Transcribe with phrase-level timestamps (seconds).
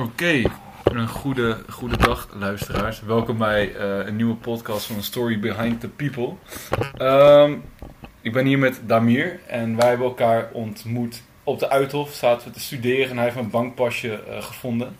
[0.00, 0.42] Oké,
[0.84, 3.00] een goede, goede dag luisteraars.
[3.00, 6.32] Welkom bij eh, een nieuwe podcast van Story Behind the People.
[6.96, 7.54] Ehm,
[8.20, 12.12] ik ben hier met Damir en wij hebben elkaar ontmoet op de Uithof.
[12.12, 14.96] Zaten we te studeren en hij heeft een bankpasje eh, gevonden.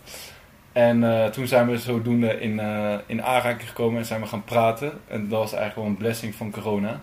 [0.72, 2.60] En eh, toen zijn we zodoende in,
[3.06, 4.92] in aanraking gekomen en zijn we gaan praten.
[5.08, 7.00] En dat was eigenlijk wel een blessing van corona.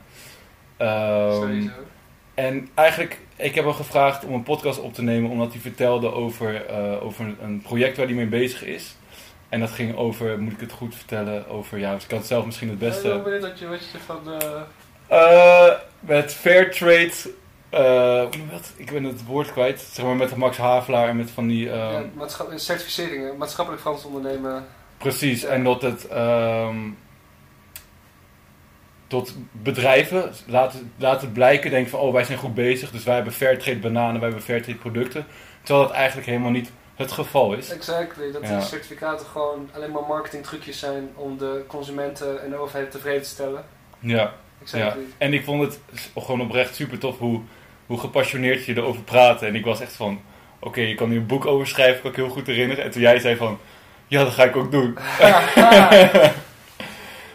[0.78, 1.70] Sowieso.
[2.34, 6.14] en eigenlijk, ik heb hem gevraagd om een podcast op te nemen omdat hij vertelde
[6.14, 8.96] over, eh, over een- project waar hij mee bezig is.
[9.50, 12.28] En dat ging over, moet ik het goed vertellen, over, ja, dus ik kan het
[12.28, 13.48] zelf misschien het Ik ben wel beste.
[13.48, 14.20] wat je, wat je van...
[14.40, 14.62] eh,
[15.08, 17.12] Eh met Fairtrade,
[18.52, 18.72] dat?
[18.76, 19.80] Ik ben het woord kwijt.
[19.80, 24.66] Zeg maar met Max Havelaar en met van die, ja, maatschap- certificeringen, maatschappelijk Frans ondernemen.
[24.98, 25.42] precies.
[25.42, 25.48] Ja.
[25.48, 26.78] En dat het, ehm
[29.12, 33.34] tot bedrijven laten, laten blijken, denken van, oh wij zijn goed bezig, dus wij hebben
[33.34, 35.26] Fairtrade bananen, wij hebben Fairtrade producten.
[35.64, 37.70] Terwijl dat eigenlijk helemaal niet het geval is.
[37.70, 38.58] Exactly, dat Ja.
[38.58, 43.30] die certificaten gewoon alleen maar marketingtrucjes zijn om de consumenten en de overheid tevreden te
[43.30, 43.64] stellen.
[44.00, 44.34] Ja, ja.
[44.62, 45.04] Exactly.
[45.18, 45.80] En ik vond het
[46.16, 47.42] gewoon oprecht super tof hoe,
[47.86, 49.46] hoe gepassioneerd je erover praatte.
[49.46, 50.22] En ik was echt van,
[50.60, 52.84] oké, je kan hier een boek over schrijven, kan ik heel goed herinneren.
[52.84, 53.60] En toen jij zei van,
[54.08, 54.98] ja, dat ga ik ook doen.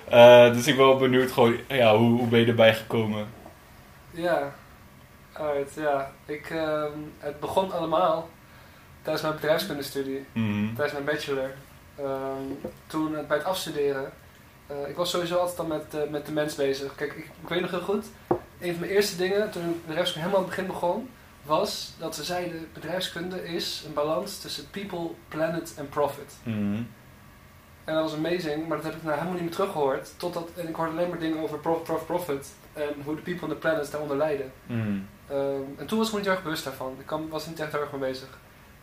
[0.09, 3.27] Eh, dus ik ben wel benieuwd gewoon, ja, hoe, hoe ben je erbij gekomen?
[4.11, 4.55] Ja,
[5.33, 6.12] alright, ja.
[6.27, 8.29] Ik, ehm, het begon allemaal
[9.03, 10.67] tijdens mijn bedrijfskundestudie, Mhm.
[10.75, 11.51] tijdens mijn bachelor.
[11.99, 14.12] Ehm, toen eh, bij het afstuderen,
[14.67, 16.95] eh, ik was sowieso altijd al met, met de mens bezig.
[16.95, 18.05] Kijk, ik, ik weet nog heel goed,
[18.61, 21.09] een van mijn eerste dingen toen ik bedrijfskunde helemaal aan het begin begon,
[21.43, 26.34] was dat ze zeiden, bedrijfskunde is een balans tussen people, planet en profit.
[26.43, 26.83] Mhm.
[27.87, 30.11] En dat was amazing, maar dat heb ik nou helemaal niet meer teruggehoord.
[30.17, 32.48] Totdat, en ik hoorde alleen maar dingen over profit, profit, profit.
[32.73, 34.53] En hoe de people en de planet daaronder lijden.
[34.67, 34.98] Mhm.
[35.28, 36.97] Ehm, en toen was ik me niet heel erg bewust daarvan.
[36.98, 38.28] Ik was niet echt heel erg mee bezig.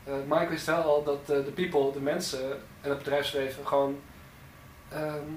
[0.04, 2.52] Eh, maar ik wist wel al dat eh, de people, de mensen
[2.82, 4.00] en het bedrijfsleven gewoon
[4.90, 5.30] ehm,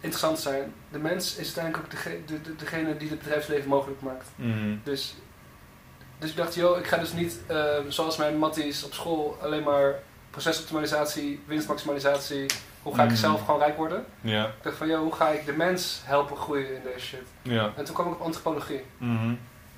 [0.00, 0.74] interessant zijn.
[0.90, 4.26] De mens is uiteindelijk ook dege- de, de- degene die het bedrijfsleven mogelijk maakt.
[4.36, 4.76] Mhm.
[4.84, 5.14] Dus,
[6.18, 9.62] dus ik dacht, joh, ik ga dus niet ehm, zoals mijn matties op school alleen
[9.62, 9.94] maar
[10.40, 12.46] procesoptimalisatie, winstmaximalisatie.
[12.82, 13.18] Hoe ga ik Mhm.
[13.18, 14.04] zelf gewoon rijk worden?
[14.20, 17.22] Ja, Ik dacht van, joh, hoe ga ik de mens helpen groeien in deze shit?
[17.42, 17.72] ja.
[17.76, 18.84] En toen kwam ik op antropologie.
[18.98, 19.34] Mhm.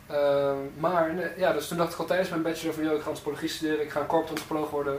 [0.07, 3.03] Ehm, maar nee, ja, dus toen dacht ik al tijdens mijn bachelor van, joh, ik
[3.03, 4.95] ga antropologie studeren, ik ga een corporate antropoloog worden.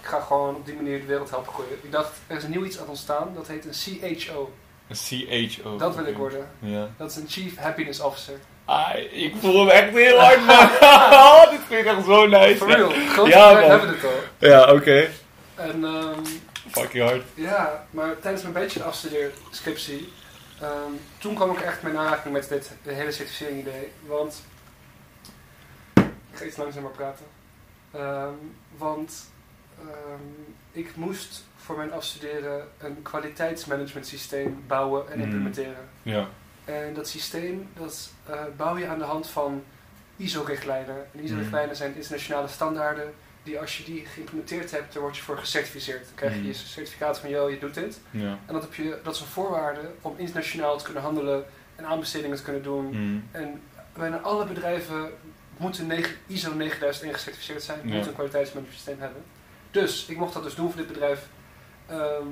[0.00, 1.78] Ik ga gewoon op die manier de wereld helpen groeien.
[1.82, 4.52] Ik dacht, er is een nieuw iets aan ontstaan, dat heet een CHO.
[4.88, 5.76] Een CHO.
[5.76, 6.48] Dat wil ik worden.
[6.58, 6.88] Ja.
[6.96, 8.34] Dat is een Chief Happiness Officer.
[8.64, 10.68] Ah, ik voel hem echt heel hard, man.
[11.68, 12.56] Vind ik echt zo nice.
[12.56, 13.70] For real, grote Ja, man.
[13.70, 14.10] hebben dit al.
[14.38, 15.08] Ja, oké.
[15.54, 16.24] En ehm,
[16.70, 17.22] Fucking hard.
[17.34, 20.12] ja, maar tijdens mijn bachelor afstudeerscriptie,
[20.60, 23.92] ehm toen kwam ik echt in aanraking met dit de hele certificering idee.
[24.06, 24.42] Want,
[26.32, 27.24] ik ga iets langzamer praten.
[27.92, 28.32] Ehm,
[28.76, 29.32] want
[30.72, 35.22] ik moest voor mijn afstuderen een kwaliteitsmanagement systeem bouwen en Mm.
[35.24, 35.88] implementeren.
[36.02, 36.28] Ja.
[36.64, 39.64] En dat systeem dat eh, bouw je aan de hand van
[40.16, 41.06] ISO-richtlijnen.
[41.12, 45.38] En ISO-richtlijnen zijn internationale standaarden die als je die geïmplementeerd hebt, daar word je voor
[45.38, 46.04] gecertificeerd.
[46.04, 46.46] Dan krijg je Mm.
[46.46, 48.00] je certificaat van, joh, je doet dit.
[48.10, 48.38] Ja.
[48.46, 51.44] En dat, heb je, dat is een voorwaarde om internationaal te kunnen handelen
[51.76, 52.86] en aanbestedingen te kunnen doen.
[52.86, 53.18] Mhm.
[53.30, 53.60] En
[53.92, 55.10] bijna alle bedrijven
[55.56, 57.84] moeten negen- ISO 9001 gecertificeerd zijn, Ja.
[57.92, 59.22] moeten een kwaliteitsmanagement systeem hebben.
[59.70, 61.26] Dus ik mocht dat dus doen voor dit bedrijf.
[61.86, 62.26] Ehm,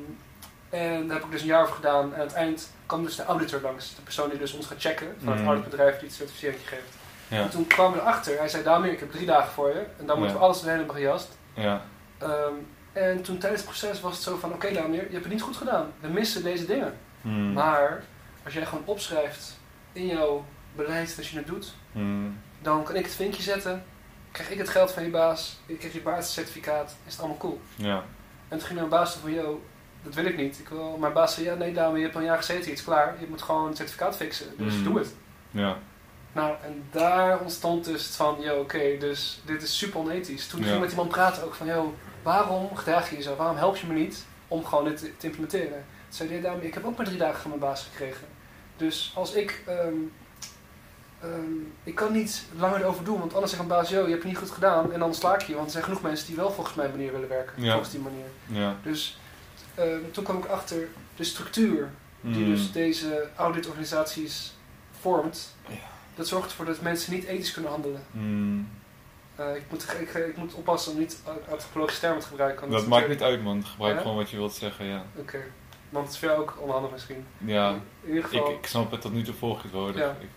[0.70, 2.14] en daar heb ik dus een jaar over gedaan.
[2.14, 3.94] En aan het eind kwam dus de auditor langs.
[3.94, 5.48] De persoon die dus ons gaat checken van het Mhm.
[5.48, 7.00] auditbedrijf die het certificering geeft.
[7.32, 7.42] Ja.
[7.42, 8.38] En toen kwamen we erachter.
[8.38, 9.84] Hij zei, Damir, ik heb drie dagen voor je.
[9.98, 11.28] En dan moeten we alles doorheen hebben gejast.
[11.54, 11.82] Ja.
[12.18, 12.52] Ehm,
[12.92, 15.42] en toen tijdens het proces was het zo van, oké Damir, je hebt het niet
[15.42, 15.92] goed gedaan.
[16.00, 16.94] We missen deze dingen.
[17.20, 17.52] Mhm.
[17.52, 18.02] Maar
[18.44, 19.58] als jij gewoon opschrijft
[19.92, 20.44] in jouw
[20.76, 22.30] beleid dat je het doet, Mhm.
[22.62, 23.84] dan kan ik het vinkje zetten.
[24.30, 27.60] Krijg ik het geld van je baas, ik krijg je basiscertificaat, is het allemaal cool.
[27.76, 28.02] Ja.
[28.48, 29.62] En toen ging mijn baas van, yo,
[30.02, 30.58] dat wil ik niet.
[30.58, 32.78] Ik wil, mijn baas zei, ja nee Damir, je hebt al een jaar gezeten, het
[32.78, 33.14] is klaar.
[33.20, 34.84] Je moet gewoon het certificaat fixen, dus Mm.
[34.84, 35.14] doe het.
[35.50, 35.76] Ja.
[36.32, 40.46] Nou, en daar ontstond dus het van, yo, oké, dus dit is super onethisch.
[40.46, 40.64] Toen Ja.
[40.64, 43.36] ging ik met iemand praten ook van, yo, waarom gedraag je je zo?
[43.36, 45.84] Waarom help je me niet om gewoon dit te, te implementeren?
[46.08, 48.26] Toen zei hij, dame, ik heb ook maar drie dagen van mijn baas gekregen.
[48.76, 49.94] Dus als ik, ehm,
[51.20, 51.52] ehm,
[51.84, 54.32] ik kan niet langer erover doen, want anders zegt mijn baas, yo, je hebt het
[54.32, 54.92] niet goed gedaan.
[54.92, 57.12] En dan sla ik je, want er zijn genoeg mensen die wel volgens mijn manier
[57.12, 57.62] willen werken.
[57.62, 57.70] Ja.
[57.70, 58.26] Volgens die manier.
[58.46, 58.76] Ja.
[58.82, 59.18] Dus
[59.74, 61.90] ehm, toen kwam ik achter de structuur
[62.20, 62.50] die Mhm.
[62.50, 64.52] dus deze auditorganisaties
[65.00, 65.74] vormt, Ja.
[66.14, 68.02] Dat zorgt ervoor dat mensen niet ethisch kunnen handelen.
[68.10, 68.60] Mhm.
[69.36, 72.70] Eh, ik, moet, ik, ik moet oppassen om niet antropologische termen te gebruiken.
[72.70, 73.64] Dat is maakt niet uit, man.
[73.66, 74.00] Gebruik Ja?
[74.00, 75.04] gewoon wat je wilt zeggen, ja.
[75.16, 75.38] Oké.
[75.88, 77.26] Want het is voor jou ook onhandig misschien.
[77.38, 78.50] Ja, In ieder ik, geval.
[78.52, 79.86] ik snap het tot nu toe volg ik het wel.
[79.86, 80.16] dus Ja.
[80.20, 80.28] ik-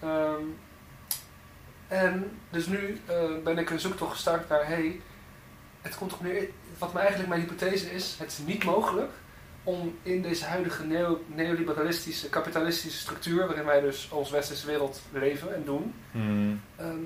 [0.00, 0.42] ehm,
[1.88, 5.00] en dus nu eh, ben ik een zoektocht gestart naar, hey,
[5.82, 9.10] het komt op neer, wat mij eigenlijk mijn hypothese is, het is niet mogelijk
[9.64, 15.54] om in deze huidige neo, neoliberalistische, kapitalistische structuur, waarin wij dus als westerse wereld leven
[15.54, 16.60] en doen, Hmm.
[16.76, 16.98] ehm,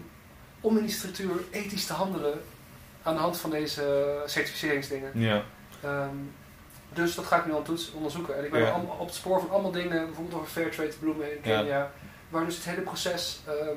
[0.60, 2.40] om in die structuur ethisch te handelen
[3.02, 5.10] aan de hand van deze certificeringsdingen.
[5.14, 5.43] Ja.
[5.82, 6.14] Ehm,
[6.93, 8.38] dus dat ga ik nu al toets onderzoeken.
[8.38, 8.82] En ik ben Ja.
[8.99, 11.58] op het spoor van allemaal dingen, bijvoorbeeld over Fairtrade bloemen in Ja.
[11.58, 11.90] Kenia,
[12.28, 13.40] waar dus het hele proces.
[13.46, 13.76] ehm,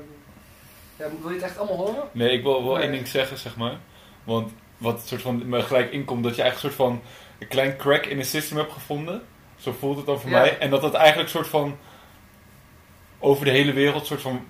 [0.96, 2.08] ja, wil je het echt allemaal horen?
[2.12, 2.82] Nee, ik wil wel Nee.
[2.82, 3.78] één ding zeggen, zeg maar.
[4.24, 4.52] Want
[4.82, 7.02] wat soort van me gelijk inkomt, dat je eigenlijk een soort van
[7.38, 9.22] een klein crack in het systeem hebt gevonden.
[9.56, 10.38] Zo voelt het dan voor Ja.
[10.40, 10.58] mij.
[10.58, 11.76] En dat dat eigenlijk een soort van
[13.18, 14.44] over de hele wereld soort van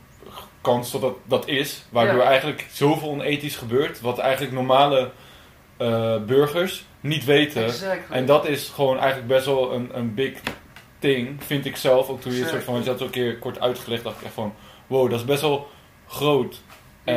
[0.60, 1.84] kans dat dat, dat is.
[1.90, 2.26] Waardoor Ja.
[2.28, 5.10] eigenlijk zoveel onethisch gebeurt, wat eigenlijk normale
[5.76, 7.64] eh, burgers niet weten.
[7.64, 8.16] Exactly.
[8.16, 10.32] En dat is gewoon eigenlijk best wel een, een big
[10.98, 12.08] thing, vind ik zelf.
[12.08, 14.16] Ook toen je het soort van, je had het ook een keer kort uitgelegd, dacht
[14.18, 14.54] ik echt van,
[14.86, 15.68] wow, dat is best wel
[16.06, 16.60] groot.
[17.04, 17.12] Ja.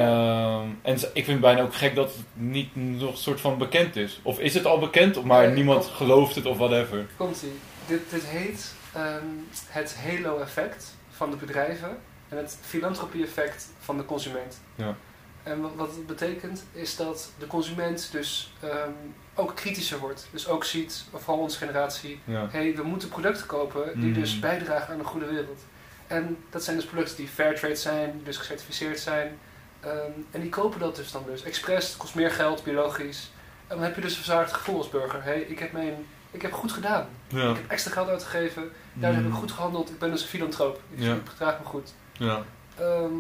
[0.60, 3.58] Ehm, en ik vind het bijna ook gek dat het niet nog een soort van
[3.58, 4.20] bekend is.
[4.24, 7.06] Of is het al bekend, maar Nee, niemand gelooft het of whatever.
[7.18, 7.52] Komt-ie.
[7.88, 9.26] Dit, dit heet ehm,
[9.68, 11.98] het halo-effect van de bedrijven
[12.30, 14.62] en het filantropie-effect van de consument.
[14.76, 14.96] Ja.
[15.44, 18.90] En wat, wat het betekent is dat de consument dus ehm,
[19.36, 20.28] ook kritischer wordt.
[20.32, 22.48] Dus ook ziet, vooral onze generatie, Ja.
[22.52, 24.14] hé, hey, we moeten producten kopen die Mm.
[24.14, 25.60] dus bijdragen aan een goede wereld.
[26.08, 29.38] En dat zijn dus producten die fairtrade zijn, die dus gecertificeerd zijn.
[29.86, 31.44] Ehm, en die kopen dat dus dan dus.
[31.44, 33.32] Expres, het kost meer geld, biologisch.
[33.68, 35.24] En dan heb je dus een verzadigd gevoel als burger.
[35.24, 37.08] Hé, hey, ik, heb mijn, ik heb goed gedaan.
[37.28, 37.50] Ja.
[37.50, 38.72] Ik heb extra geld uitgegeven.
[38.94, 39.90] Daar heb ik goed gehandeld.
[39.90, 40.82] Ik ben dus een filantroop.
[40.96, 41.16] Ik, Ja.
[41.30, 41.94] gedraag me goed.
[42.14, 42.42] Ja.
[42.78, 43.12] Ehm,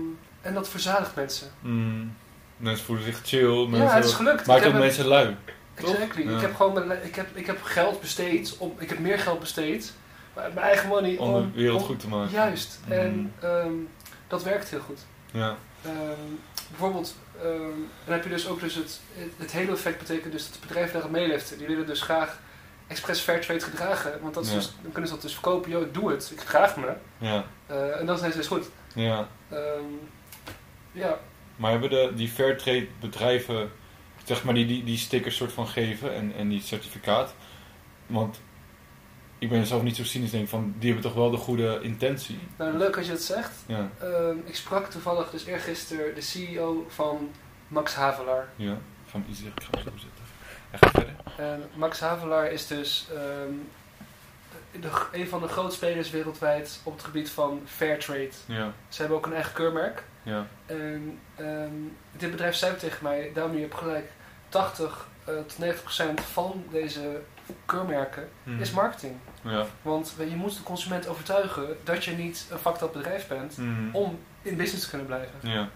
[0.42, 1.52] en dat verzadigt mensen.
[1.60, 2.16] Mm.
[2.58, 3.68] Mensen voelen zich chill.
[3.68, 4.46] Mensen ja, het is gelukt.
[4.46, 5.36] maakt ook mensen lui.
[5.76, 6.30] Exactly.
[6.30, 6.36] Ja.
[6.36, 8.58] Ik heb gewoon mijn, ik heb, ik heb geld besteed.
[8.58, 9.94] Om, ik heb meer geld besteed.
[10.34, 11.18] Mijn eigen money.
[11.18, 12.34] Om de wereld goed te maken.
[12.34, 12.80] Juist.
[12.86, 12.92] Mm.
[12.92, 13.74] En ehm,
[14.28, 15.00] dat werkt heel goed.
[15.32, 15.56] Ja.
[16.70, 17.50] Bijvoorbeeld, ehm,
[18.06, 20.68] dan heb je dus ook dus het, het, het hele effect betekent dus dat de
[20.68, 21.58] bedrijven daarop meeliften.
[21.58, 22.40] Die willen dus graag
[22.88, 24.20] expres fairtrade gedragen.
[24.22, 24.56] Want dat is Ja.
[24.56, 25.72] dus, dan kunnen ze dat dus verkopen.
[25.72, 26.32] Yo, ik doe het.
[26.32, 26.94] Ik gedraag me.
[27.18, 27.46] Ja.
[27.68, 28.70] Eh, en dan zijn ze dus goed.
[28.94, 29.28] Ja.
[29.50, 29.84] Ehm,
[30.92, 31.20] ja,
[31.56, 33.72] Maar hebben de, die fairtrade bedrijven,
[34.24, 37.34] zeg maar, die, die, die stickers soort van geven en, en die certificaat?
[38.06, 38.40] Want
[39.40, 41.80] ik ben zelf niet zo cynisch, denk ik van, die hebben toch wel de goede
[41.82, 42.40] intentie?
[42.58, 43.52] nou leuk als je het zegt.
[43.66, 47.30] Ja, Ehm, ik sprak toevallig dus eergisteren de CEO van
[47.68, 48.48] Max Havelaar.
[48.56, 48.78] ja.
[49.06, 50.24] Van iets, ik ga zo zetten.
[50.72, 51.14] En ga verder.
[51.38, 53.54] En Max Havelaar is dus ehm,
[54.82, 58.30] de, een van de grootste spelers wereldwijd op het gebied van fair trade.
[58.46, 60.04] Ja, Ze hebben ook een eigen keurmerk.
[60.24, 61.72] ja, En ehm,
[62.18, 64.12] dit bedrijf zei tegen mij, daarom je hebt gelijk,
[64.50, 67.22] 80 eh, tot 90 procent van deze
[67.66, 68.60] keurmerken Mhm.
[68.62, 69.14] is marketing.
[69.42, 69.66] ja.
[69.82, 73.96] Want je moet de consument overtuigen dat je niet een fucked up bedrijf bent Mhm.
[73.96, 75.34] om in business te kunnen blijven.
[75.42, 75.70] Ja,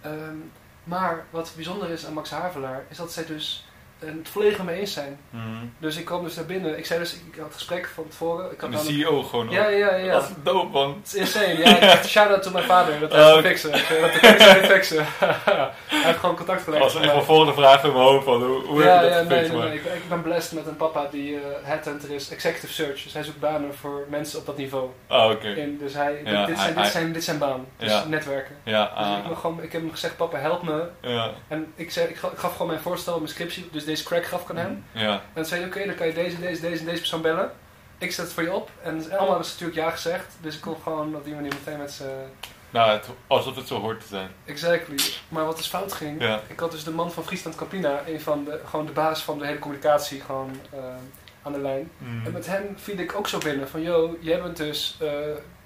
[0.00, 0.36] Ehm,
[0.84, 3.66] maar wat bijzonder is aan Max Havelaar, is dat zij dus
[3.98, 5.18] eh, het volledig mee eens zijn.
[5.30, 5.42] Mhm.
[5.78, 6.78] Dus ik kwam dus naar binnen.
[6.78, 8.52] Ik zei dus, ik had het gesprek van tevoren.
[8.52, 10.12] Ik had de CEO gewoon Ja, ja, ja.
[10.12, 10.96] Dat is dope, man.
[11.02, 11.58] Het is insane.
[11.58, 12.98] Ja, shout-out to mijn vader.
[13.00, 13.48] Dat hij Oh, oké.
[13.48, 13.70] fixen.
[13.70, 13.80] Dat
[14.12, 16.82] de fixen hij heeft gewoon contact Dat gelegd.
[16.84, 17.20] was met echt mij.
[17.20, 19.38] een volgende vraag in mijn hoofd van, hoe, hoe ja, heb je ja, dat nee,
[19.38, 19.68] gefixt, nee, man?
[19.68, 19.78] nee.
[19.78, 23.02] Ik, ik ben blessed met een papa die eh headhunter is, executive search.
[23.02, 24.88] Dus hij zoekt banen voor mensen op dat niveau.
[25.06, 25.48] Ah, oké.
[25.52, 27.66] En dus hij, dit, Ja, dit, hij- zijn, dit, hij- zijn, dit zijn baan.
[27.76, 28.04] Dus Ja.
[28.08, 28.56] netwerken.
[28.62, 30.84] Ja, Dus ik, ah, ben gewoon, ik heb hem gezegd, papa help me.
[31.00, 31.30] ja.
[31.48, 33.68] En ik, zei, ik, gaf, ik gaf gewoon mijn voorstel, mijn scriptie.
[33.72, 34.84] Dus deze crack gaf ik aan hem.
[34.92, 37.22] Ja, En dan zei hij, oké, dan kan je deze, deze, deze en deze persoon
[37.22, 37.50] bellen.
[37.98, 38.70] Ik zet het voor je op.
[38.82, 40.36] En allemaal hebben ze natuurlijk ja gezegd.
[40.40, 42.24] Dus ik kon gewoon op die manier meteen met ze...
[42.70, 44.28] nou, het, alsof het zo hoort te zijn.
[44.44, 44.96] Exactly.
[45.28, 46.22] Maar wat dus fout ging...
[46.22, 49.22] Ja, Ik had dus de man van Friesland Campina, een van de, gewoon de baas
[49.22, 50.78] van de hele communicatie, gewoon eh,
[51.42, 51.90] aan de lijn.
[51.98, 52.26] Mhm.
[52.26, 55.08] En met hem viel ik ook zo binnen van, yo, jij bent dus uh,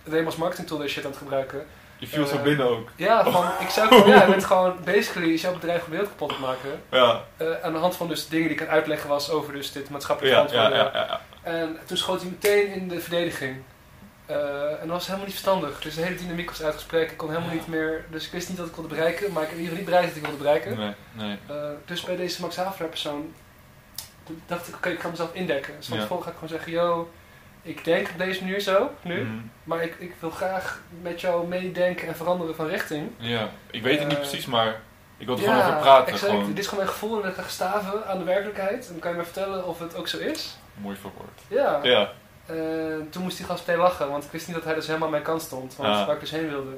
[0.06, 1.66] alleen als marketing tool deze shit aan het gebruiken.
[2.00, 2.88] Je viel zo eh, binnen ook.
[2.96, 6.38] Ja, van, ik gewoon, ja, je bent gewoon, basically, is jouw bedrijf de wereld kapot
[6.38, 6.80] maken.
[6.90, 9.52] Ja, Eh, aan de hand van dus dingen die ik aan het uitleggen was over
[9.52, 11.20] dus dit maatschappelijk ja, ja, ja, ja.
[11.42, 13.62] En toen schoot hij meteen in de verdediging.
[14.26, 14.36] Eh,
[14.70, 15.80] en dat was helemaal niet verstandig.
[15.80, 17.10] Dus de hele dynamiek was uit gesprek.
[17.10, 18.04] Ik kon helemaal niet meer...
[18.10, 19.32] Dus ik wist niet wat ik wilde bereiken.
[19.32, 20.78] Maar ik heb in ieder geval niet bereikt dat ik wilde bereiken.
[21.12, 21.76] Nee, nee.
[21.84, 23.34] Dus bij deze Max Havelaar persoon...
[24.46, 25.74] dacht ik, oké, ik ga mezelf indekken.
[25.76, 26.06] Dus van Ja.
[26.06, 26.72] ga ik gewoon zeggen...
[26.72, 27.10] Yo,
[27.62, 29.22] ik denk op deze manier zo, nu.
[29.24, 29.34] Mhm.
[29.64, 33.10] Maar ik, ik wil graag met jou meedenken en veranderen van richting.
[33.16, 34.80] Ja, ik weet het niet Eh, precies, maar
[35.16, 36.12] ik wil er gewoon over praten.
[36.12, 36.30] exact.
[36.32, 36.46] Gewoon.
[36.48, 38.84] Dit is gewoon mijn gevoel en ik ga staven aan de werkelijkheid.
[38.86, 40.56] En dan kan je me vertellen of het ook zo is.
[40.74, 41.40] Mooi verwoord.
[41.48, 41.80] Ja.
[41.82, 42.12] Ja,
[42.46, 42.56] Eh,
[43.10, 45.12] toen moest hij gast meteen lachen, want ik wist niet dat hij dus helemaal aan
[45.12, 45.76] mijn kant stond.
[45.76, 46.06] Want Ah.
[46.06, 46.76] waar ik dus heen wilde.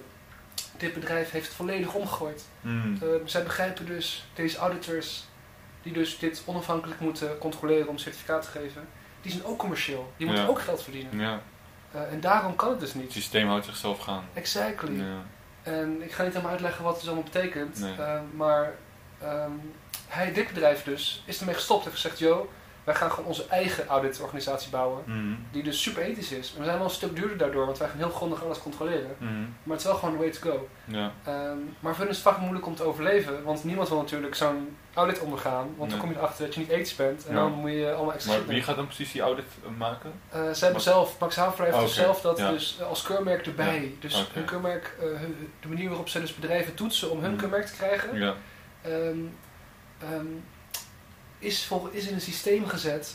[0.76, 2.44] Dit bedrijf heeft het volledig omgegooid.
[2.60, 2.92] Mhm.
[3.02, 5.24] Eh, zij begrijpen dus, deze auditors,
[5.82, 8.88] die dus dit onafhankelijk moeten controleren om certificaat te geven,
[9.22, 10.12] die zijn ook commercieel.
[10.16, 11.18] Die moeten ook geld verdienen.
[11.20, 11.40] ja,
[11.92, 13.12] Eh, en daarom kan het dus het niet.
[13.12, 14.24] systeem houdt zichzelf gaan.
[14.34, 15.00] Exactly.
[15.00, 15.22] Ja.
[15.62, 17.80] En ik ga niet helemaal uitleggen wat het allemaal betekent.
[17.80, 17.94] Nee.
[17.98, 18.72] eh, maar
[19.22, 19.50] ehm,
[20.08, 22.50] hij, dit bedrijf dus, is ermee gestopt en gezegd, yo,
[22.84, 25.02] wij gaan gewoon onze eigen auditorganisatie bouwen.
[25.06, 25.18] Mhm.
[25.50, 26.54] Die dus super ethisch is.
[26.58, 29.14] We zijn wel een stuk duurder daardoor, want wij gaan heel grondig alles controleren.
[29.18, 29.32] Mhm.
[29.40, 30.68] Maar het is wel gewoon the way to go.
[30.84, 31.12] Ja.
[31.24, 34.34] Ehm, maar voor hen is het vaak moeilijk om te overleven, want niemand wil natuurlijk
[34.34, 35.74] zo'n audit ondergaan.
[35.76, 37.40] Want dan kom je erachter dat je niet ethisch bent en Ja.
[37.40, 38.62] dan moet je allemaal extra Maar wie doen.
[38.64, 40.12] gaat dan precies die audit eh, maken?
[40.28, 42.50] Eh, ze hebben Wat- zelf, Max Havelaar heeft Oh, dus zelf dat Ja.
[42.50, 43.94] dus eh, als keurmerk erbij.
[44.00, 47.38] Dus hun keurmerk, hun- de manier waarop ze dus bedrijven toetsen om hun Mhm.
[47.38, 48.34] keurmerk te krijgen, Ja.
[48.82, 49.18] ehm,
[49.98, 50.26] ehm,
[51.42, 53.14] is, is in een systeem gezet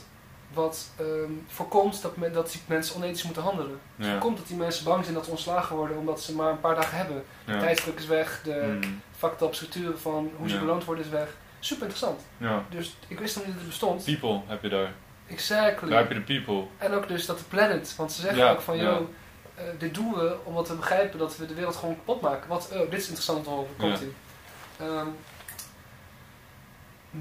[0.54, 3.80] wat ehm, voorkomt dat, men, dat die mensen onethisch moeten handelen.
[3.96, 4.12] Ja.
[4.12, 6.76] Voorkomt dat die mensen bang zijn dat ze ontslagen worden omdat ze maar een paar
[6.76, 7.24] dagen hebben.
[7.46, 7.60] De Ja.
[7.60, 8.80] tijdsdruk is weg, de
[9.18, 10.60] fucked up structuren van hoe ze Ja.
[10.62, 11.36] beloond worden is weg.
[11.60, 12.22] Super interessant.
[12.38, 12.64] Ja.
[12.70, 14.04] Dus ik wist nog niet dat het bestond.
[14.04, 14.92] People heb je daar.
[15.28, 15.90] Exactly.
[15.90, 16.64] Daar heb je de people.
[16.78, 19.10] En ook dus dat de planet, want ze zeggen ook van, yo,
[19.56, 22.50] eh, dit doen we omdat we begrijpen dat we de wereld gewoon kapot maken.
[22.50, 24.14] Wat, oh, dit is interessant om komt ie.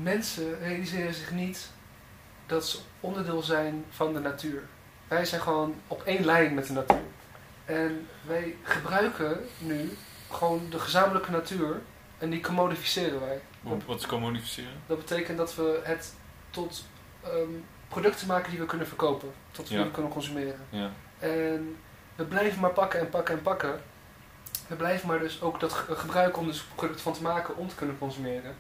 [0.03, 1.71] Mensen realiseren zich niet
[2.47, 4.63] dat ze onderdeel zijn van de natuur.
[5.09, 7.03] Wij zijn gewoon op één lijn met de natuur.
[7.65, 9.91] En wij gebruiken nu
[10.31, 11.81] gewoon de gezamenlijke natuur
[12.19, 13.41] en die commodificeren wij.
[13.61, 14.71] Wat, wat is communiceren?
[14.87, 16.15] Dat betekent dat we het
[16.51, 16.85] tot
[17.23, 17.51] ehm,
[17.89, 19.33] producten maken die we kunnen verkopen.
[19.51, 19.77] Tot Ja.
[19.77, 20.61] we die kunnen consumeren.
[20.69, 20.91] Ja.
[21.19, 21.77] En
[22.15, 23.81] we blijven maar pakken en pakken en pakken.
[24.67, 27.69] We blijven maar dus ook dat ge- gebruiken om dus producten van te maken om
[27.69, 28.55] te kunnen consumeren.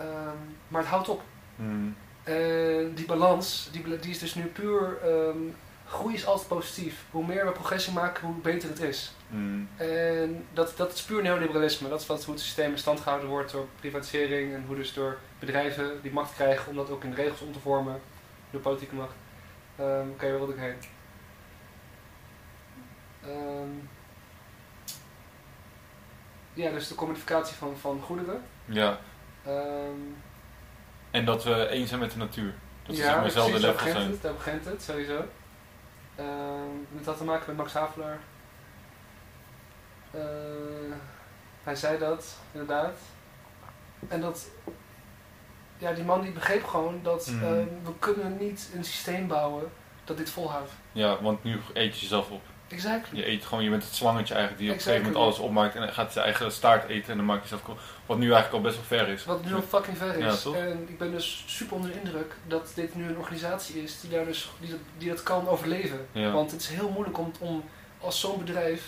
[0.00, 0.36] Ehm,
[0.68, 1.22] maar het houdt op.
[1.56, 1.88] Mhm.
[2.22, 4.98] En die balans, die, die is dus nu puur...
[5.02, 5.38] ehm,
[5.86, 7.04] groei is altijd positief.
[7.10, 9.12] Hoe meer we progressie maken, hoe beter het is.
[9.28, 9.60] Mhm.
[9.76, 11.88] En dat, dat is puur neoliberalisme.
[11.88, 14.54] Dat is wat, hoe het systeem in stand gehouden wordt door privatisering.
[14.54, 17.52] En hoe dus door bedrijven die macht krijgen om dat ook in de regels om
[17.52, 18.00] te vormen.
[18.50, 19.14] Door politieke macht.
[19.76, 20.76] Ehm Oké, waar wil ik heen?
[26.52, 28.42] Ja, dus de commodificatie van, van goederen.
[28.64, 28.98] Ja.
[29.46, 30.00] Ehm,
[31.10, 32.54] En dat we eens zijn met de natuur.
[32.86, 34.10] Dat we ja, zeg dezelfde level zijn.
[34.10, 35.24] het, daar begint het, sowieso.
[36.14, 38.18] Ehm het had te maken met Max Havelaar.
[40.10, 40.20] Eh,
[41.62, 42.96] hij zei dat, inderdaad.
[44.08, 44.48] En dat...
[45.78, 47.44] Ja, die man die begreep gewoon dat Mhm.
[47.44, 49.70] ehm, we kunnen niet een systeem bouwen
[50.04, 50.70] dat dit volhoudt.
[50.92, 52.42] Ja, want nu eet je jezelf op.
[52.70, 53.18] Exactly.
[53.18, 55.74] Je eet gewoon, je bent het slangetje eigenlijk die op een gegeven moment alles opmaakt
[55.74, 57.80] en gaat zijn eigen staart eten en dan maakt je zelf kapot.
[58.06, 59.24] Wat nu eigenlijk al best wel ver is.
[59.24, 60.42] Wat nu al fucking ver is.
[60.42, 64.00] Ja, en ik ben dus super onder de indruk dat dit nu een organisatie is
[64.00, 66.06] die, daar dus, die, dat, die dat kan overleven.
[66.12, 66.30] Ja.
[66.30, 67.64] Want het is heel moeilijk om, om
[68.00, 68.82] als zo'n bedrijf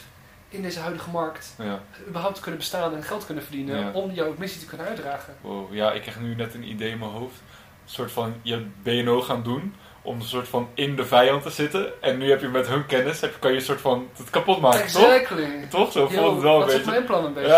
[0.49, 1.81] in deze huidige markt Ja.
[2.09, 3.91] überhaupt te kunnen bestaan en geld te kunnen verdienen Ja.
[3.93, 5.35] om jouw missie te kunnen uitdragen.
[5.41, 5.75] Wow.
[5.75, 7.41] Ja, ik krijg nu net een idee in mijn hoofd.
[7.85, 11.51] Een soort van, je BNO gaan doen om een soort van in de vijand te
[11.51, 12.03] zitten.
[12.03, 14.61] En nu heb je met hun kennis, heb, kan je een soort van het kapot
[14.61, 15.03] maken, toch?
[15.03, 15.67] exactly.
[15.71, 15.93] Toch?
[15.93, 16.91] Zo Yo, voelt het wel een dat is beetje.
[16.91, 17.49] mijn plan een beetje,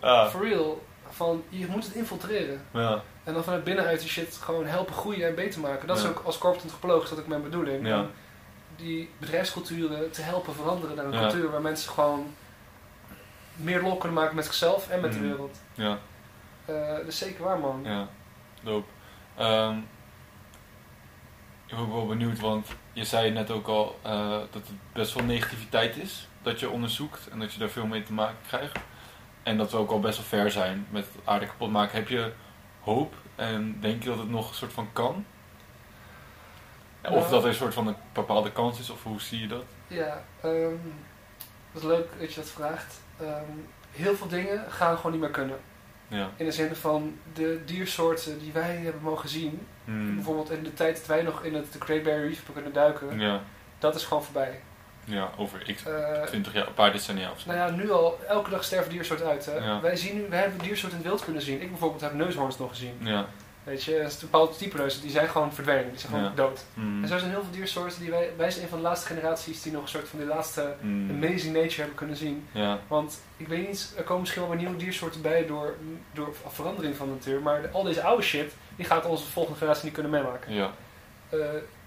[0.00, 0.28] Ja.
[0.28, 0.82] For real.
[1.10, 2.62] Van, je moet het infiltreren.
[2.70, 3.02] Ja.
[3.24, 5.86] En dan vanuit binnenuit die shit gewoon helpen groeien en beter maken.
[5.88, 6.66] Dat is ook als corporate
[7.02, 7.86] is dat ook mijn bedoeling.
[7.86, 8.06] Ja.
[8.76, 12.34] Die bedrijfsculturen te helpen veranderen naar een cultuur waar mensen gewoon
[13.56, 15.28] meer lol kunnen maken met zichzelf en met de Mhm.
[15.28, 15.56] wereld.
[15.74, 15.98] Ja.
[16.64, 17.80] Eh, dat is zeker waar, man.
[17.84, 18.08] Ja,
[18.62, 18.86] dope.
[19.36, 19.84] Ehm, ik
[21.78, 25.96] ook wel benieuwd, want je zei net ook al eh, dat het best wel negativiteit
[25.96, 28.76] is dat je onderzoekt en dat je daar veel mee te maken krijgt.
[29.42, 31.96] En dat we ook al best wel ver zijn met het aarde kapot maken.
[31.98, 32.32] Heb je
[32.80, 35.24] hoop en denk je dat het nog een soort van kan?
[37.02, 37.30] Of Ja.
[37.30, 39.64] dat er een soort van een bepaalde kans is, of hoe zie je dat?
[39.86, 40.76] Ja, ehm
[41.72, 43.00] dat is leuk dat je dat vraagt.
[43.20, 43.44] Ehm,
[43.90, 45.58] heel veel dingen gaan gewoon niet meer kunnen.
[46.08, 46.30] Ja.
[46.36, 50.14] In de zin van de diersoorten die wij hebben mogen zien, Hmm.
[50.14, 52.72] bijvoorbeeld in de tijd dat wij nog in het de Great Barrier Reef hebben kunnen
[52.72, 53.40] duiken, Ja.
[53.78, 54.60] dat is gewoon voorbij.
[55.04, 57.50] ja, over x Eh, 20 jaar, een paar decennia of zo.
[57.52, 59.46] nou ja, nu al, elke dag sterven diersoorten uit.
[59.46, 59.54] Hè?
[59.56, 59.80] Ja.
[59.80, 61.60] Wij, zien nu, wij hebben diersoorten in het wild kunnen zien.
[61.62, 62.94] Ik bijvoorbeeld heb neushoorns nog gezien.
[63.00, 63.26] Ja.
[63.64, 66.32] Weet je, een bepaald type neus, die zijn gewoon verdwenen, die zijn gewoon Ja.
[66.34, 66.64] dood.
[66.74, 67.02] Hmm.
[67.02, 69.62] En zo zijn heel veel diersoorten die wij, wij zijn een van de laatste generaties
[69.62, 71.10] die nog een soort van die laatste Hmm.
[71.10, 72.46] amazing nature hebben kunnen zien.
[72.52, 72.78] Ja.
[72.88, 75.74] Want ik weet niet, er komen misschien wel weer nieuwe diersoorten bij door,
[76.12, 77.40] door verandering van de natuur.
[77.42, 80.54] Maar de- al deze oude shit, die gaat onze volgende generatie niet kunnen meemaken.
[80.54, 80.70] Ja.
[81.28, 81.38] Eh,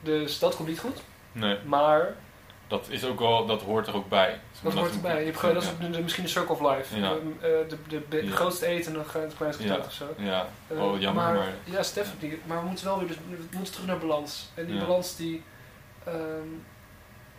[0.01, 1.01] dus dat komt niet goed.
[1.31, 1.57] Nee.
[1.65, 2.13] Maar
[2.67, 4.39] Dat is ook wel, dat hoort er ook bij.
[4.63, 5.19] dat hoort erbij.
[5.19, 6.99] Je hebt gewoon, dat is misschien de circle of life.
[6.99, 7.05] Ja.
[7.11, 9.77] Ehm, eh, de, de, de grootste eten en dan het kleinste Ja.
[9.77, 10.05] of zo.
[10.17, 11.33] Ja, Eh, oh jammer, maar...
[11.35, 12.39] maar, Ja, Stephanie.
[12.45, 14.49] Maar we moeten wel weer, dus, we moeten terug naar balans.
[14.53, 15.43] En die balans die...
[16.03, 16.15] ehm,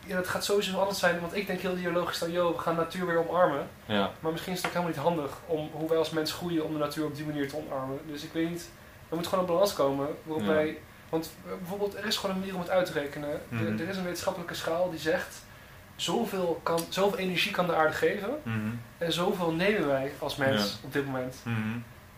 [0.07, 1.21] ja, dat gaat sowieso anders zijn.
[1.21, 3.69] Want ik denk heel ideologisch dan, joh, we gaan natuur weer omarmen.
[3.87, 6.65] Ja, Maar misschien is het ook helemaal niet handig om hoe wij als mens groeien
[6.65, 7.99] om de natuur op die manier te omarmen.
[8.07, 8.71] Dus ik weet niet,
[9.09, 10.79] er moet gewoon een balans komen waarop wij...
[11.09, 13.41] Want eh, bijvoorbeeld, er is gewoon een manier om het uit te rekenen.
[13.49, 13.65] Mhm.
[13.81, 15.43] er is een wetenschappelijke schaal die zegt,
[15.97, 20.63] zoveel, kan, zoveel energie kan de aarde geven mhm, en zoveel nemen wij als mens
[20.63, 20.87] Ja.
[20.87, 21.37] op dit moment.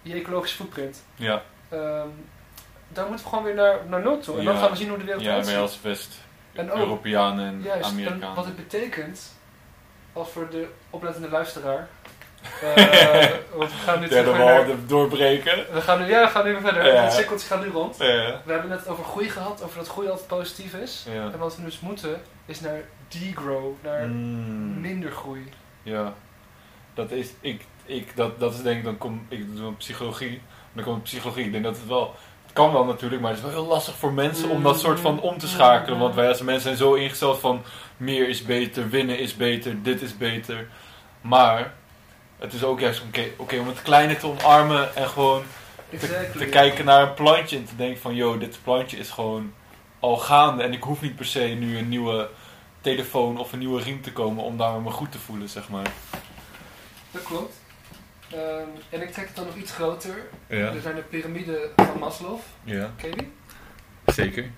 [0.02, 1.02] Je ecologische footprint.
[1.14, 2.08] ja, ehm,
[2.88, 4.38] dan moeten we gewoon weer naar, naar nul toe.
[4.38, 5.62] En dan gaan we zien hoe de wereld Ja, eruit wij ziet.
[5.62, 8.34] als West-Europeanen en Amerikanen.
[8.34, 9.32] wat het betekent,
[10.12, 11.88] als voor de oplettende luisteraar.
[12.74, 15.66] Eh, want we gaan nu Derde wal de- doorbreken.
[15.72, 17.02] We gaan nu, ja, we gaan nu weer verder.
[17.02, 17.96] Het cirkeltje gaat nu rond.
[17.98, 18.40] Ja.
[18.44, 21.06] We hebben het over groei gehad, over dat groei altijd positief is.
[21.32, 24.80] En wat we dus moeten, is naar degrow, naar Mm.
[24.80, 25.48] minder groei.
[25.82, 26.12] Ja,
[26.94, 30.40] dat is, ik, ik, dat, dat is denk ik, dan kom ik doe psychologie,
[30.72, 33.38] dan kom ik psychologie, ik denk dat het wel, het kan wel natuurlijk, maar het
[33.40, 36.28] is wel heel lastig voor mensen om dat soort van om te schakelen, want wij
[36.28, 37.62] als mensen zijn zo ingesteld van
[37.96, 40.66] meer is beter, winnen is beter, dit is beter,
[41.20, 41.72] maar
[42.40, 45.42] het is ook juist oké oké, om het kleine te omarmen en gewoon
[45.98, 49.52] te, te kijken naar een plantje en te denken van, yo, dit plantje is gewoon
[50.00, 52.28] al gaande en ik hoef niet per se nu een nieuwe
[52.80, 55.86] telefoon of een nieuwe riem te komen om daar me goed te voelen, zeg maar.
[57.10, 57.54] Dat klopt.
[58.30, 60.26] Ehm, en ik trek het dan nog iets groter.
[60.46, 62.38] Ja, Er zijn de piramide van Maslow.
[62.64, 63.32] ja, Ken je die?
[64.14, 64.50] zeker.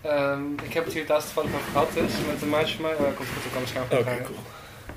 [0.00, 2.94] Ehm, ik heb het hier laatst toevallig over gehad dus, met een maatje van mij.
[2.94, 4.38] Komt goed, ik kan scherm Oké, gaan cool.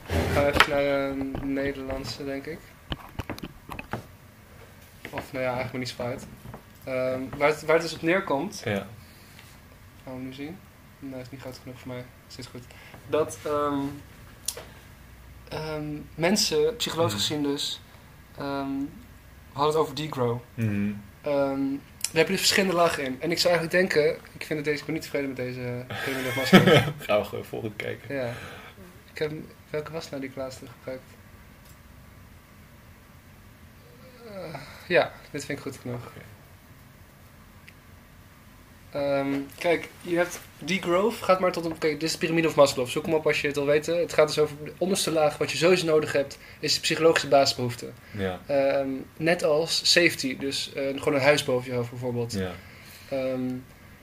[0.08, 2.60] Ik ga even naar een Nederlandse, denk ik.
[5.10, 6.28] Of nou ja, eigenlijk maar niet zo uit.
[6.84, 8.88] Ehm, waar, het, waar het dus op neerkomt, Ja.
[10.04, 10.58] gaan we nu zien.
[11.00, 12.06] Nee, is niet groot genoeg voor mij.
[12.38, 12.64] Is goed.
[13.08, 13.80] Dat ehm,
[15.50, 15.86] ehm,
[16.16, 17.22] mensen, psychologisch Mhm.
[17.22, 17.82] gezien dus,
[18.38, 18.70] ehm,
[19.52, 20.40] we hadden het over degrow.
[20.56, 20.92] Ehm
[22.12, 23.22] daar heb je dus verschillende lagen in.
[23.22, 25.86] En ik zou eigenlijk denken, ik, vind het deze, ik ben niet tevreden met deze
[26.04, 26.68] piramide of Maslow.
[27.08, 28.16] Gaan we gewoon volgende kijken.
[28.16, 28.34] ja.
[29.14, 29.32] Ik heb,
[29.70, 31.04] welke was nou die ik laatst heb gebruikt?
[34.26, 36.12] Eh, ja, dit vind ik goed genoeg.
[38.92, 41.78] Ehm, kijk, je hebt degrowth, gaat maar tot een...
[41.78, 42.88] Kijk, dit is de piramide of Maslow.
[42.88, 44.00] Zoek hem op als je het wil weten.
[44.00, 45.38] Het gaat dus over de onderste laag.
[45.38, 47.90] Wat je sowieso nodig hebt, is de psychologische basisbehoefte.
[48.12, 48.40] Ja.
[48.46, 52.34] Ehm, net als safety, dus eh, gewoon een huis boven je hoofd bijvoorbeeld.
[52.34, 52.52] Ja.
[53.10, 53.50] Ehm,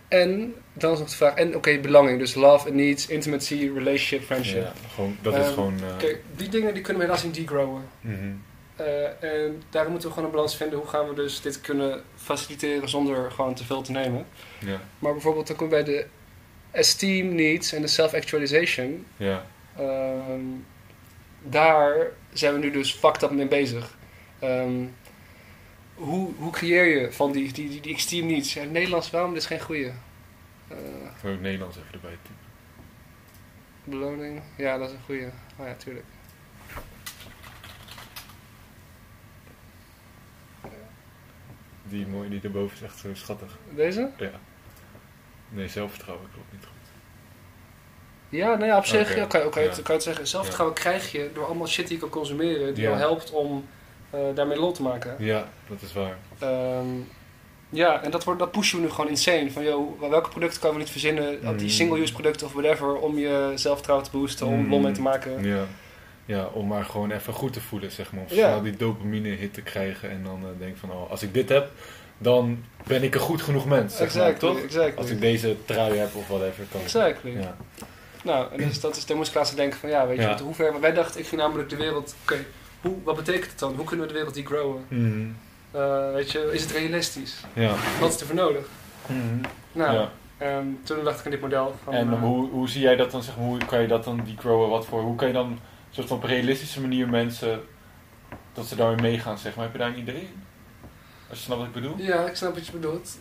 [0.08, 4.22] en dan is nog de vraag, en oké, belanging, dus love and needs, intimacy, relationship,
[4.24, 4.62] friendship.
[4.62, 4.72] ja.
[4.94, 5.74] Gewoon, dat is Ehm, gewoon...
[5.90, 7.82] eh, Kijk, die dingen die kunnen we helaas niet degrowen.
[8.76, 10.78] Eh, en daarom moeten we gewoon een balans vinden.
[10.78, 14.26] Hoe gaan we dus dit kunnen faciliteren zonder gewoon te veel te nemen.
[14.58, 14.80] Ja.
[14.98, 16.06] Maar bijvoorbeeld dan kom je bij de
[16.70, 19.06] esteem needs en de self-actualization.
[19.16, 19.46] Ja.
[19.76, 20.40] Ehm,
[21.42, 21.96] daar
[22.32, 23.96] zijn we nu dus fucked up mee bezig.
[24.38, 24.72] Ehm,
[25.94, 27.96] hoe, hoe creëer je van die, die, die, die?
[28.44, 29.32] Ja, in het Nederlands, waarom?
[29.32, 29.92] Dit is geen goede.
[30.68, 30.76] Eh
[31.14, 32.18] Ik wil ook Nederlands even erbij
[33.84, 35.30] beloning, ja, dat is een goede.
[35.56, 36.04] Oh ja, tuurlijk.
[41.82, 43.58] Die mooie die erboven is echt zo schattig.
[43.74, 44.10] Deze?
[44.16, 44.30] Ja.
[45.48, 46.72] Nee, zelfvertrouwen klopt niet goed.
[48.28, 50.26] Ja, nou ja, op zich ja, kan, je- kan, je het, kan je het zeggen.
[50.26, 52.88] Zelfvertrouwen krijg je door allemaal shit die je kan consumeren, die Ja.
[52.88, 53.73] jou helpt om eh,
[54.34, 55.14] daarmee lol te maken.
[55.18, 56.16] Ja, dat is waar.
[56.38, 56.86] Ehm,
[57.68, 59.50] ja, en dat, wordt, dat pushen we nu gewoon insane.
[59.50, 61.38] Van, joh, welke producten kan we niet verzinnen?
[61.42, 61.56] Mm.
[61.56, 64.70] Die single-use producten of whatever, om je zelfvertrouwen te boosten, om Mm.
[64.70, 65.44] lol mee te maken.
[65.44, 65.64] Ja.
[66.26, 68.24] Ja, om maar gewoon even goed te voelen, zeg maar.
[68.24, 68.36] Of Ja.
[68.48, 71.48] snel die dopamine hit te krijgen en dan eh, denk van, oh, als ik dit
[71.48, 71.70] heb,
[72.18, 74.58] dan ben ik een goed genoeg mens, zeg maar, toch?
[74.62, 74.98] exactly.
[75.02, 77.30] Als ik deze trui heb of whatever, kan Exactly.
[77.30, 77.56] Ja.
[78.24, 80.38] Nou, en dus dat is, daar moest ik laatst denken van, ja, weet je, Ja.
[80.42, 80.80] hoe ver...
[80.80, 82.14] Wij dachten, ik ging namelijk de wereld...
[82.22, 82.44] Oké,
[82.84, 83.74] hoe wat betekent het dan?
[83.74, 84.84] Hoe kunnen we de wereld degrowen?
[84.88, 85.26] Mhm.
[85.70, 87.40] Eh, weet je, is het realistisch?
[87.52, 87.74] Ja.
[88.00, 88.66] Wat is er voor nodig?
[89.06, 89.40] Mhm.
[89.72, 90.10] Nou, ja.
[90.36, 91.92] en toen dacht ik aan dit model van...
[91.92, 94.20] En eh, hoe, hoe zie jij dat dan, zeg maar, hoe kan je dat dan
[94.24, 94.68] degrowen?
[94.68, 95.58] Wat voor, hoe kan je dan een
[95.90, 97.60] soort van op een realistische manier mensen,
[98.52, 99.64] dat ze daarmee meegaan, zeg maar.
[99.64, 100.42] Heb je daar een idee in?
[101.28, 101.94] Als je snapt wat ik bedoel?
[101.96, 103.18] Ja, ik snap wat je bedoelt.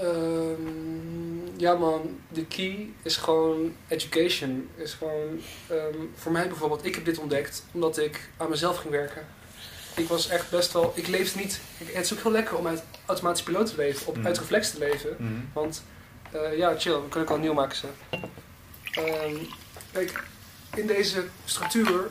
[0.00, 4.68] Ehm, ja man, de key is gewoon education.
[4.76, 8.90] Is gewoon, ehm, voor mij bijvoorbeeld, ik heb dit ontdekt omdat ik aan mezelf ging
[8.92, 9.26] werken.
[9.96, 12.66] Ik was echt best wel, ik leefde niet, ik- het is ook heel lekker om
[12.66, 14.26] uit automatisch piloot te leven, op, Mhm.
[14.26, 15.16] uit reflex te leven.
[15.18, 15.32] Mhm.
[15.52, 15.82] Want,
[16.32, 17.86] eh, ja chill, we kunnen ook al nieuw maken ze.
[18.92, 19.34] Ehm,
[19.92, 20.22] kijk,
[20.76, 22.10] in deze structuur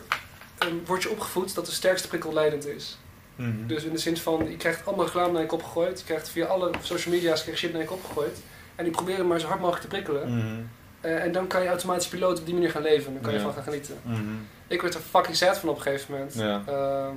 [0.85, 2.97] word je opgevoed dat de sterkste prikkel leidend is.
[3.37, 3.67] Mhm.
[3.67, 5.99] Dus in de zin van, je krijgt allemaal reclame naar je kop gegooid.
[5.99, 8.37] Je krijgt via alle social media's krijg je shit naar je kop gegooid.
[8.75, 10.37] En die proberen maar zo hard mogelijk te prikkelen.
[10.37, 10.61] Mhm.
[11.01, 13.13] Eh, en dan kan je automatisch piloot op die manier gaan leven.
[13.13, 13.97] Dan kan je van gaan genieten.
[14.01, 14.19] Mhm.
[14.67, 16.33] Ik werd er fucking sad van op een gegeven moment.
[16.33, 16.61] Ja.
[16.67, 17.15] Ehm,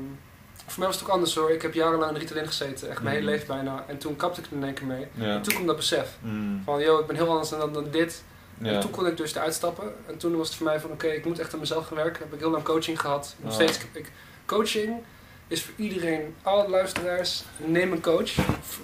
[0.67, 1.51] voor mij was het ook anders hoor.
[1.51, 2.91] Ik heb jarenlang in Ritalin gezeten.
[2.91, 3.85] Echt mijn hele leven bijna.
[3.87, 5.07] En toen kapte ik er in één keer mee.
[5.15, 5.35] Ja.
[5.35, 6.09] En toen kwam dat besef.
[6.65, 8.23] Van, yo, ik ben heel anders dan, dan dit.
[8.63, 9.93] En toen kon ik dus eruit stappen.
[10.07, 12.23] En toen was het voor mij van, oké, ik moet echt aan mezelf gaan werken.
[12.23, 13.35] Heb ik heel lang coaching gehad.
[13.39, 13.55] Nog Oh.
[13.55, 14.11] steeds, ik,
[14.47, 15.03] coaching
[15.51, 18.31] is voor iedereen, alle luisteraars, neem een coach.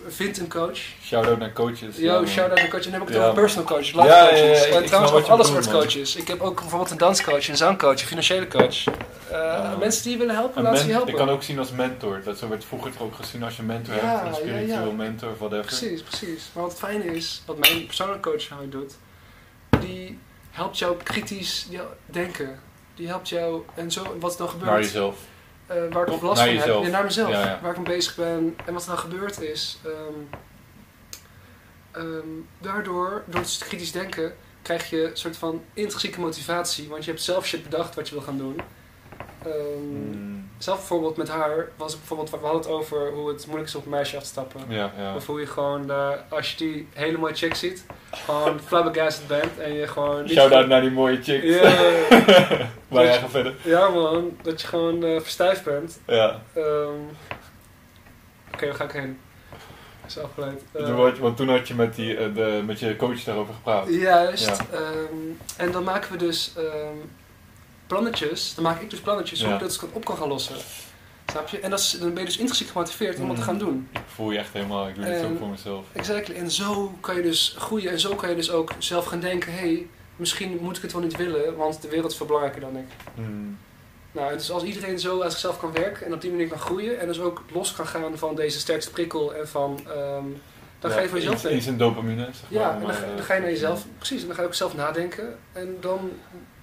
[0.09, 0.79] Vind een coach.
[1.05, 1.97] Shout-out naar coaches.
[1.97, 2.27] Yo, man.
[2.27, 2.85] shout-out naar coach.
[2.85, 3.43] En dan heb ik het Ja, over man.
[3.45, 4.67] personal coaches, life Ja, ja, ja, coaches.
[4.67, 5.63] ik- en ik trouwens ook alle man.
[5.71, 6.17] coaches.
[6.17, 8.85] Ik heb ook bijvoorbeeld een danscoach, een zangcoach, een financiële coach.
[8.87, 8.93] Eh,
[9.31, 9.77] Ja.
[9.79, 11.11] Mensen die je willen helpen, Een laat ze je helpen.
[11.11, 12.21] ik kan ook zien als mentor.
[12.25, 14.21] Dat zo werd vroeger ook gezien als je een mentor Ja, hebt.
[14.21, 14.93] Een ja, spiritueel ja.
[14.93, 15.65] mentor of whatever.
[15.65, 16.51] Precies, precies.
[16.53, 18.95] Maar wat het fijne is, wat mijn persoonlijke coach nou doet,
[19.81, 20.19] die
[20.51, 21.67] helpt jou kritisch
[22.07, 22.61] denken.
[22.95, 25.17] Die helpt jou, en zo, wat er dan gebeurt, Naar jezelf.
[25.67, 27.59] Eh, waar ik Of last naar van heb, ja, naar mezelf, Ja, ja.
[27.63, 28.57] waar ik mee bezig ben.
[28.65, 30.41] En wat er dan gebeurd is, ehm,
[31.91, 36.89] ehm, daardoor, door het kritisch denken, krijg je een soort van intrinsieke motivatie.
[36.89, 38.61] Want je hebt zelf shit bedacht wat je wil gaan doen.
[39.47, 43.45] Ehm, Mm, Zelf bijvoorbeeld met haar was het bijvoorbeeld, we hadden het over hoe het
[43.47, 44.61] moeilijk is om op een meisje af te stappen.
[44.69, 45.15] ja, ja.
[45.15, 49.59] Of hoe je gewoon, eh, als je die hele mooie chick ziet, gewoon flabbergasted bent
[49.59, 50.29] en je gewoon...
[50.29, 51.43] Shout-out naar die mooie chick.
[51.43, 51.63] Ja,
[52.89, 53.55] maar jij gaat verder.
[53.63, 56.01] ja man, dat je gewoon eh, verstijfd bent.
[56.07, 56.41] Ja.
[56.55, 56.91] Ehm,
[58.55, 59.19] Oké, waar ga ik heen?
[60.07, 60.63] Is afgeleid.
[60.73, 63.89] Je- want toen had je met, die, eh, de, met je coach daarover gepraat.
[63.89, 64.47] Juist.
[64.47, 64.55] Ja.
[65.57, 66.53] en dan maken we dus
[67.87, 68.55] plannetjes.
[68.55, 69.55] Dan maak ik dus plannetjes Ja.
[69.55, 70.57] ik dat op kan gaan lossen.
[71.31, 71.61] Snap je?
[71.61, 73.47] En dat is, dan ben je dus intrinsiek gemotiveerd om dat te Mm.
[73.49, 73.89] gaan doen.
[73.93, 74.89] Ik voel je echt helemaal.
[74.89, 75.85] Ik doe dit En- ook voor mezelf.
[75.93, 76.35] Exactly.
[76.35, 77.91] En zo kan je dus groeien.
[77.91, 80.93] En zo kan je dus ook zelf gaan denken: hé, hey, misschien moet ik het
[80.93, 82.87] wel niet willen, want de wereld is veel belangrijker dan ik.
[83.15, 83.59] Mm.
[84.13, 87.01] Nou, dus als iedereen zo aan zichzelf kan werken en op die manier kan groeien
[87.01, 89.81] en dus ook los kan gaan van deze sterkste prikkel en van.
[89.97, 90.25] ehm,
[90.79, 91.59] dan ga je voor jezelf denken.
[91.59, 92.25] iets in dopamine.
[92.25, 94.27] Zeg Ja, maar, en dan, maar, ga, eh, dan ga je naar jezelf, precies, en
[94.27, 95.39] dan ga je ook zelf nadenken.
[95.53, 96.11] En dan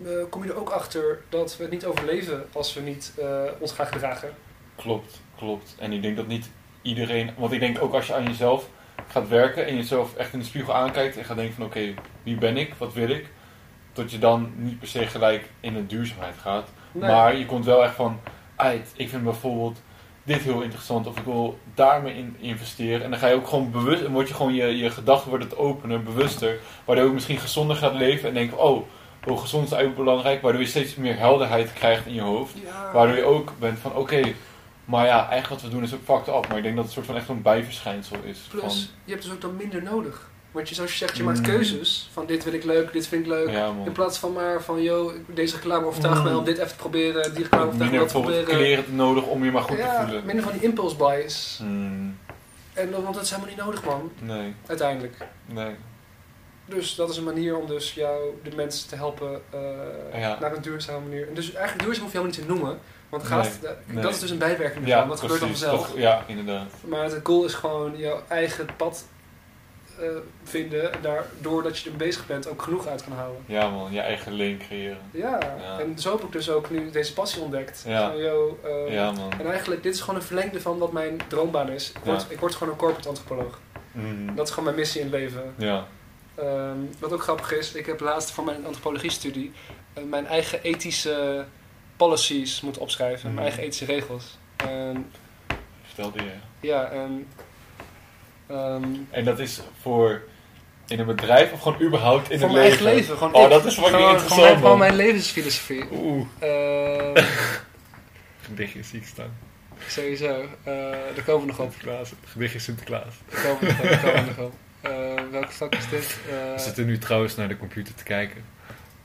[0.06, 3.42] eh, kom je er ook achter dat we het niet overleven als we niet eh,
[3.60, 4.30] ons gaan gedragen.
[4.76, 5.76] Klopt, klopt.
[5.80, 6.50] En ik denk dat niet
[6.82, 7.32] iedereen...
[7.38, 8.70] Want ik denk ook als je aan jezelf
[9.08, 12.38] gaat werken en jezelf echt in de spiegel aankijkt en gaat denken van oké, wie
[12.38, 12.74] ben ik?
[12.74, 13.28] Wat wil ik?
[13.94, 16.70] Dat je dan niet per se gelijk in de duurzaamheid gaat.
[16.92, 17.12] Nee.
[17.12, 18.20] Maar je komt wel echt van
[18.56, 18.92] uit.
[18.96, 19.82] Ik vind bijvoorbeeld
[20.24, 23.04] dit heel interessant of ik wil daarmee in investeren.
[23.04, 25.50] En dan ga je ook gewoon bewust, en word je gewoon je, je gedachten worden
[25.50, 26.60] het opener, bewuster.
[26.86, 28.88] Waardoor je ook misschien gezonder gaat leven en denkt, oh,
[29.28, 30.42] oh gezond is eigenlijk belangrijk.
[30.42, 32.54] Waardoor je steeds meer helderheid krijgt in je hoofd.
[32.66, 32.92] ja.
[32.94, 34.34] Waardoor je ook bent van oké,
[34.86, 36.48] maar ja, eigenlijk wat we doen is ook fucked up.
[36.48, 38.40] Maar ik denk dat het soort van echt een bijverschijnsel is.
[38.50, 38.72] Plus, Van,
[39.04, 40.32] je hebt dus ook dan minder nodig.
[40.54, 41.44] Want je, zoals je zegt, je maakt Mm.
[41.46, 43.50] keuzes van dit wil ik leuk, dit vind ik leuk.
[43.50, 46.24] ja In plaats van maar van, yo, deze reclame overtuigt Mm.
[46.24, 48.46] mij om dit even te proberen, die reclame overtuigt mij om dat te proberen.
[48.58, 50.26] kleren nodig om je maar goed ja, te voelen.
[50.26, 51.58] minder van die impulse bias.
[51.62, 52.18] Hmm,
[52.74, 55.18] En, want dat is helemaal niet nodig, man, nee, uiteindelijk.
[55.46, 55.76] nee.
[56.66, 60.38] Dus dat is een manier om dus jou, de mensen te helpen eh, Ja.
[60.40, 61.28] naar een duurzame manier.
[61.28, 62.80] En dus eigenlijk duurzaam hoef je helemaal niet te noemen.
[63.10, 65.10] Want gaat, Nee, dat is dus een bijwerking Ja, ervan.
[65.10, 65.88] dat gebeurt dan vanzelf.
[65.88, 66.68] dat- ja, inderdaad.
[66.88, 69.06] Maar het goal is gewoon jouw eigen pad
[70.04, 70.10] eh,
[70.44, 70.92] vinden.
[71.02, 73.38] Daardoor dat je er bezig bent ook genoeg uit kan halen.
[73.46, 74.98] Ja man, je eigen lane creëren.
[75.12, 75.80] Ja, Ja.
[75.80, 77.84] en zo heb ik dus ook nu deze passie ontdekt.
[77.88, 78.10] Ja.
[78.12, 79.32] Van, yo, eh, Ja man.
[79.40, 81.90] En eigenlijk, dit is gewoon een verlengde van wat mijn droombaan is.
[81.92, 83.60] Ik word, ik word gewoon een corporate antropoloog.
[83.92, 85.54] Mm, Dat is gewoon mijn missie in het leven.
[85.58, 85.88] Ja,
[86.36, 89.52] Ehm, wat ook grappig is, ik heb laatst voor mijn antropologie-studie
[89.94, 91.46] eh, mijn eigen ethische
[91.98, 93.26] policies moeten opschrijven.
[93.26, 93.34] Mhm.
[93.34, 94.38] Mijn eigen ethische regels.
[94.56, 95.12] En
[95.84, 96.32] vertelde je.
[96.68, 97.28] ja, en...
[98.48, 100.22] ehm, En dat is voor
[100.88, 102.62] in een bedrijf of gewoon überhaupt in het leven?
[102.64, 103.18] eigen leven.
[103.18, 103.50] Gewoon Oh, ik.
[103.50, 105.84] dat is fucking gewoon, interessant, Gewoon, mijn- gewoon mijn levensfilosofie.
[105.92, 107.24] Oeh, Ehm,
[108.48, 109.34] gedichtje ziek staan.
[109.88, 110.42] sowieso.
[110.64, 110.74] Eh,
[111.16, 111.74] daar komen we nog op.
[112.26, 113.14] Gedichtje Sinterklaas.
[113.30, 113.90] Daar komen we nog op.
[113.90, 114.54] Daar komen we nog op.
[114.84, 114.92] Eh,
[115.32, 116.18] welke vak is dit?
[116.30, 118.44] Eh, We zitten nu trouwens naar de computer te kijken.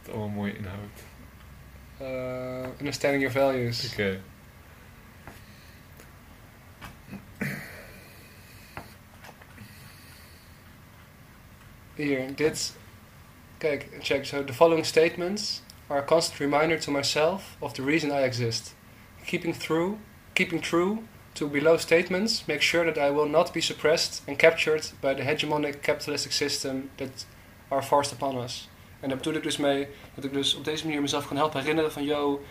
[0.03, 0.97] Het allemaal mooie inhoud.
[1.99, 3.93] eh, understanding your values.
[3.93, 4.21] Oké.
[11.99, 12.77] Hier, dit.
[13.59, 14.25] Kijk, check.
[14.25, 18.75] So, the following statements are a constant reminder to myself of the reason I exist.
[19.25, 19.97] Keeping through,
[20.33, 20.99] keeping true
[21.33, 25.23] to below statements, make sure that I will not be suppressed and captured by the
[25.23, 27.27] hegemonic capitalistic system that
[27.69, 28.69] are forced upon us.
[29.01, 31.61] En daar bedoel ik dus mee dat ik dus op deze manier mezelf kan helpen
[31.61, 32.45] herinneren van, yo,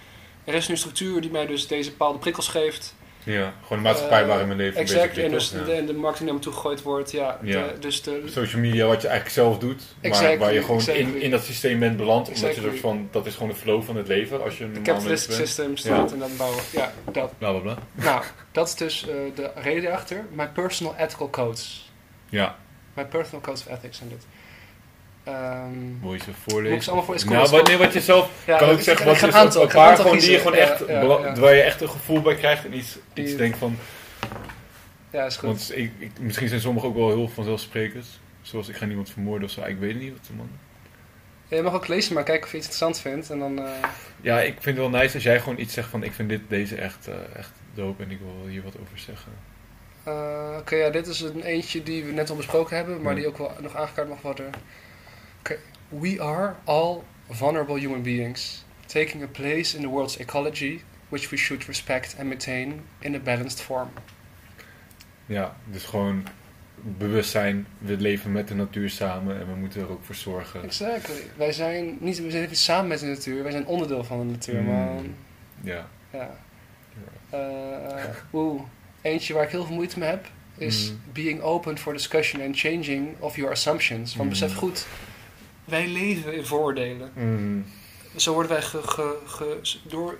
[0.43, 2.95] er is nu een structuur die mij dus deze bepaalde prikkels geeft.
[3.31, 5.93] Ja, gewoon de maatschappij Eh, waarin mijn leven Exact, bezig en, dus de, en de
[5.93, 7.39] marketing naar me toe gegooid wordt, ja.
[7.41, 7.67] Ja.
[7.67, 10.81] De, dus de, Social media, wat je eigenlijk zelf doet, maar Exactly, waar je gewoon
[10.81, 11.21] in, exactly.
[11.21, 12.27] in dat systeem bent beland.
[12.27, 12.69] Omdat je Exactly.
[12.69, 15.77] soort van, dat is gewoon de flow van het leven als je een capitalistic system
[15.77, 16.63] staat en dat bouwen.
[16.71, 17.33] Ja, dat.
[17.37, 17.77] Bla bla bla.
[17.93, 20.25] Nou, dat is dus eh, de reden achter.
[20.31, 21.91] My personal ethical codes.
[22.29, 22.55] Ja,
[22.93, 24.25] My personal codes of ethics en dit.
[25.27, 26.75] Ehm, wil je ze Moet voorlezen?
[26.77, 28.79] ik ze allemaal voor- is cool, nou, wat, nee, wat je zelf ja, kan ook
[28.81, 30.79] zeggen, wat is aantal- een paar gewoon die je gewoon echt,
[31.39, 33.77] waar je echt een gevoel bij krijgt en iets, iets denkt van,
[35.11, 35.47] Ja, is goed.
[35.49, 38.05] want ik, ik- misschien zijn sommigen ook wel heel vanzelfsprekend.
[38.41, 40.49] Zoals ik ga niemand vermoorden of zo, ik weet niet wat de man.
[41.47, 43.29] Ja, je mag ook lezen, maar kijken of je iets interessant vindt.
[43.29, 43.71] En dan, eh,
[44.21, 46.41] Ja, ik vind het wel nice als jij gewoon iets zegt van, ik vind dit,
[46.47, 49.31] deze echt, eh, echt dope en ik wil hier wat over zeggen.
[50.03, 53.19] eh, Oké, ja, dit is een eentje die we net al besproken hebben, maar Ja.
[53.19, 54.45] die ook wel nog aangekaart mag worden.
[55.89, 61.37] We are all vulnerable human beings, taking a place in the world's ecology which we
[61.37, 63.89] should respect and maintain in a balanced form.
[65.25, 66.23] Ja, dus gewoon
[66.81, 67.67] bewustzijn.
[67.77, 70.63] We leven met de natuur samen en we moeten er ook voor zorgen.
[70.63, 71.21] Exactly.
[71.37, 74.61] Wij zijn niet, we zijn samen met de natuur, wij zijn onderdeel van de natuur,
[74.61, 74.65] Mm.
[74.65, 75.15] man.
[75.63, 75.87] Ja.
[76.11, 76.29] Ja.
[77.29, 78.61] Eh, Oeh,
[79.01, 80.25] eentje waar ik heel veel moeite mee heb,
[80.57, 80.99] is Mm.
[81.13, 84.15] being open for discussion and changing of your assumptions.
[84.15, 84.29] Want Mm.
[84.39, 84.85] besef goed,
[85.67, 87.11] wij leven in vooroordelen.
[87.15, 87.65] Mm.
[88.15, 90.17] Zo worden wij ge, ge, ge- door,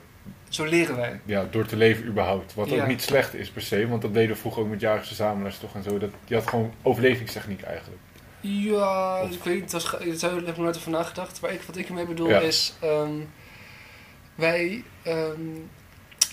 [0.49, 1.19] zo leren wij.
[1.25, 2.53] ja, door te leven überhaupt.
[2.53, 2.81] Wat Ja.
[2.81, 5.57] ook niet slecht is per se, want dat deden we vroeger ook met jaarlijkse samenlers
[5.59, 5.97] toch en zo.
[5.97, 8.01] Dat, die had gewoon overlevingstechniek eigenlijk.
[8.41, 11.41] Ja, Of- ik weet niet, dat, is, ge- daar heb ik nooit over nagedacht.
[11.41, 12.39] Maar ik, wat ik ermee bedoel Ja.
[12.39, 13.11] is, ehm,
[14.35, 15.39] wij ehm,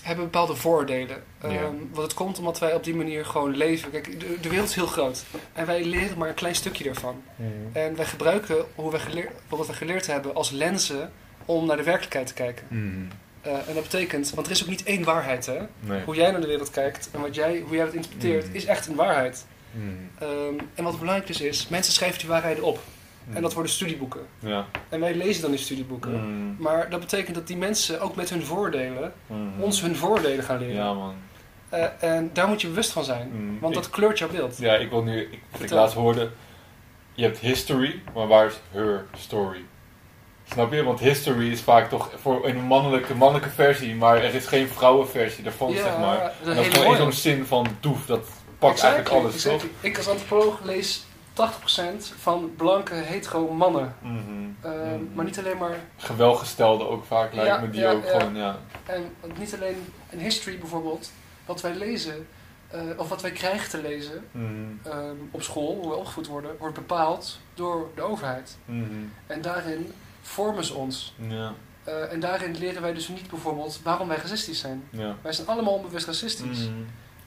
[0.05, 1.23] hebben bepaalde vooroordelen.
[1.41, 1.61] Ehm Ja.
[1.91, 3.91] Want het komt omdat wij op die manier gewoon leven.
[3.91, 5.23] Kijk, de, de wereld is heel groot.
[5.53, 7.23] En wij leren maar een klein stukje daarvan.
[7.73, 11.11] En wij gebruiken hoe wij geleer, wat we geleerd hebben als lenzen
[11.45, 12.65] om naar de werkelijkheid te kijken.
[12.69, 13.07] Mm.
[13.41, 15.59] Eh, en dat betekent, want er is ook niet één waarheid hè.
[15.79, 16.03] Nee.
[16.03, 18.55] Hoe jij naar de wereld kijkt en wat jij, hoe jij dat interpreteert, Mhm.
[18.55, 19.45] is echt een waarheid.
[20.19, 20.29] Ehm,
[20.75, 22.79] en wat belangrijk dus is, mensen schrijven die waarheden op.
[23.33, 24.21] En dat worden studieboeken.
[24.39, 24.65] Ja.
[24.89, 26.11] En wij lezen dan die studieboeken.
[26.25, 26.55] Mm.
[26.59, 29.51] Maar dat betekent dat die mensen ook met hun voordelen Mm.
[29.59, 30.75] ons hun voordelen gaan leren.
[30.75, 31.13] Ja, man.
[31.69, 33.29] Eh, en daar moet je bewust van zijn.
[33.33, 33.57] Mm.
[33.59, 34.57] Want Ik- dat kleurt jouw beeld.
[34.57, 35.19] Ja, ik wil nu.
[35.21, 36.29] Ik, wat ik laatst hoorde.
[37.13, 39.63] Je hebt history, maar waar is her story?
[40.51, 40.83] Snap je?
[40.83, 45.43] Want history is vaak toch voor een mannelijke, mannelijke versie, maar er is geen vrouwenversie
[45.43, 46.17] daarvan, Ja, zeg maar.
[46.43, 48.27] dat En dat is gewoon in zo'n zin van doef, dat
[48.59, 49.69] pakt Exactly, eigenlijk alles, exactly.
[49.79, 51.04] Ik als antropoloog lees
[51.35, 53.95] 80% van blanke hetero mannen.
[54.01, 54.13] Mhm.
[54.61, 55.03] Eh, Mhm.
[55.13, 55.75] Maar niet alleen maar...
[55.97, 58.09] Gewelgestelde ook vaak, lijkt Ja, me die ja, ook ja.
[58.19, 58.57] gewoon, ja.
[58.85, 61.11] En niet alleen in history bijvoorbeeld.
[61.45, 62.27] Wat wij lezen,
[62.67, 64.51] eh, of wat wij krijgen te lezen Mhm.
[64.83, 68.57] ehm, op school, hoe we opgevoed worden, wordt bepaald door de overheid.
[69.27, 71.15] En daarin vormen ze ons.
[71.27, 74.83] Ja, Eh, en daarin leren wij dus niet bijvoorbeeld waarom wij racistisch zijn.
[75.21, 76.67] Wij zijn allemaal onbewust racistisch.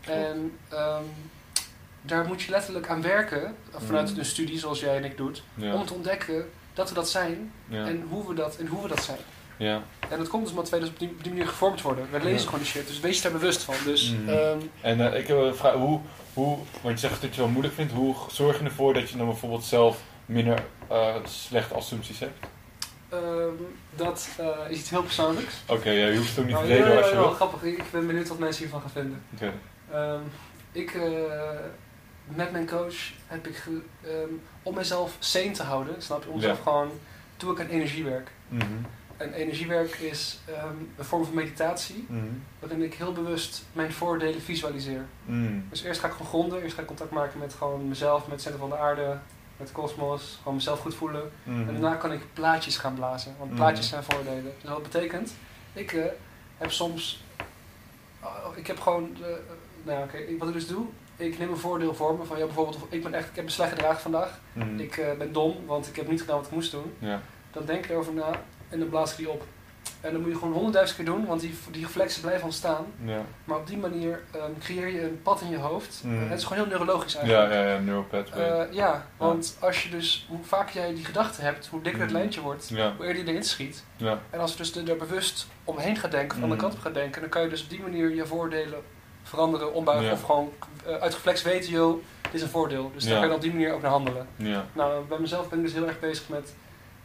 [0.00, 1.02] En ehm,
[2.02, 4.18] daar moet je letterlijk aan werken, vanuit Mm.
[4.18, 7.52] een studie zoals jij en ik doet, Ja, om te ontdekken dat we dat zijn
[7.68, 9.18] ja, en, hoe we dat, en hoe we dat zijn.
[9.56, 9.82] ja.
[10.08, 12.06] En dat komt dus omdat wij dus op die, op die manier gevormd worden.
[12.10, 13.74] Wij lezen gewoon die shit, dus wees je daar bewust van.
[13.84, 14.28] Dus Mhm.
[14.28, 16.00] ehm, En eh, ik heb een vraag, hoe,
[16.34, 19.16] hoe, want je zegt dat je wel moeilijk vindt, hoe zorg je ervoor dat je
[19.16, 22.46] dan bijvoorbeeld zelf minder eh, slechte assumpties hebt?
[23.08, 23.22] ehm,
[23.96, 25.54] dat eh, is iets heel persoonlijks.
[25.66, 27.30] Oké, ja, je hoeft het ook niet te delen ja, ja, als je wil.
[27.30, 27.62] grappig.
[27.62, 29.22] Ik ben benieuwd wat mensen hiervan gaan vinden.
[29.34, 29.52] Oké.
[29.92, 30.20] Ehm,
[30.72, 31.02] ik, eh,
[32.28, 32.94] met mijn coach
[33.26, 36.40] heb ik, ge- ehm, om mezelf sane te houden, snap je, om Ja.
[36.40, 36.90] mezelf gewoon,
[37.36, 38.30] doe ik aan energiewerk.
[38.48, 38.64] Mhm.
[39.16, 42.24] En energiewerk is ehm, een vorm van meditatie, Mhm.
[42.58, 45.04] waarin ik heel bewust mijn voordelen visualiseer.
[45.24, 45.58] Mhm.
[45.70, 48.30] Dus eerst ga ik gewoon gronden, eerst ga ik contact maken met gewoon mezelf, met
[48.30, 49.18] het centrum van de aarde,
[49.56, 51.30] met kosmos, gewoon mezelf goed voelen.
[51.44, 54.52] En daarna kan ik plaatjes gaan blazen, want plaatjes zijn voordelen.
[54.60, 55.32] Dus wat betekent,
[55.72, 56.04] ik eh,
[56.58, 57.24] heb soms,
[58.22, 59.26] oh, ik heb gewoon, eh,
[59.82, 60.86] nou oké, wat ik dus doe,
[61.18, 63.50] ik neem een voordeel voor me van, ja bijvoorbeeld, ik ben echt, ik heb me
[63.50, 64.78] slecht gedragen vandaag, Mhm.
[64.80, 66.92] ik eh, ben dom, want ik heb niet gedaan wat ik moest doen.
[66.98, 67.20] Ja.
[67.52, 68.30] Dan denk ik erover na
[68.68, 69.44] en dan blaas ik die op.
[70.00, 72.86] En dan moet je gewoon honderdduizend keer doen, want die, die reflexen blijven ontstaan.
[73.04, 73.20] Ja.
[73.44, 76.02] Maar op die manier ehm, creëer je een pad in je hoofd.
[76.04, 77.52] Eh, het is gewoon heel neurologisch Ja, eigenlijk.
[77.52, 78.48] ja, ja, neural pathway.
[78.50, 82.10] Eh, ja, want als je dus, hoe vaker jij die gedachte hebt, hoe dikker het
[82.10, 82.18] Mhm.
[82.18, 83.84] lijntje wordt, ja, hoe eerder je erin schiet.
[83.96, 84.18] ja.
[84.30, 86.64] En als je dus er bewust omheen gaat denken, van de Mhm.
[86.64, 88.78] kant op gaat denken, dan kan je dus op die manier je voordelen
[89.28, 90.12] veranderen, ombuigen Ja.
[90.12, 90.52] of gewoon
[90.86, 92.90] eh, uit reflex weten, joh, dit is een voordeel.
[92.94, 93.10] Dus Ja.
[93.10, 94.26] dan kan je op die manier ook naar handelen.
[94.36, 94.66] ja.
[94.72, 96.54] Nou, bij mezelf ben ik dus heel erg bezig met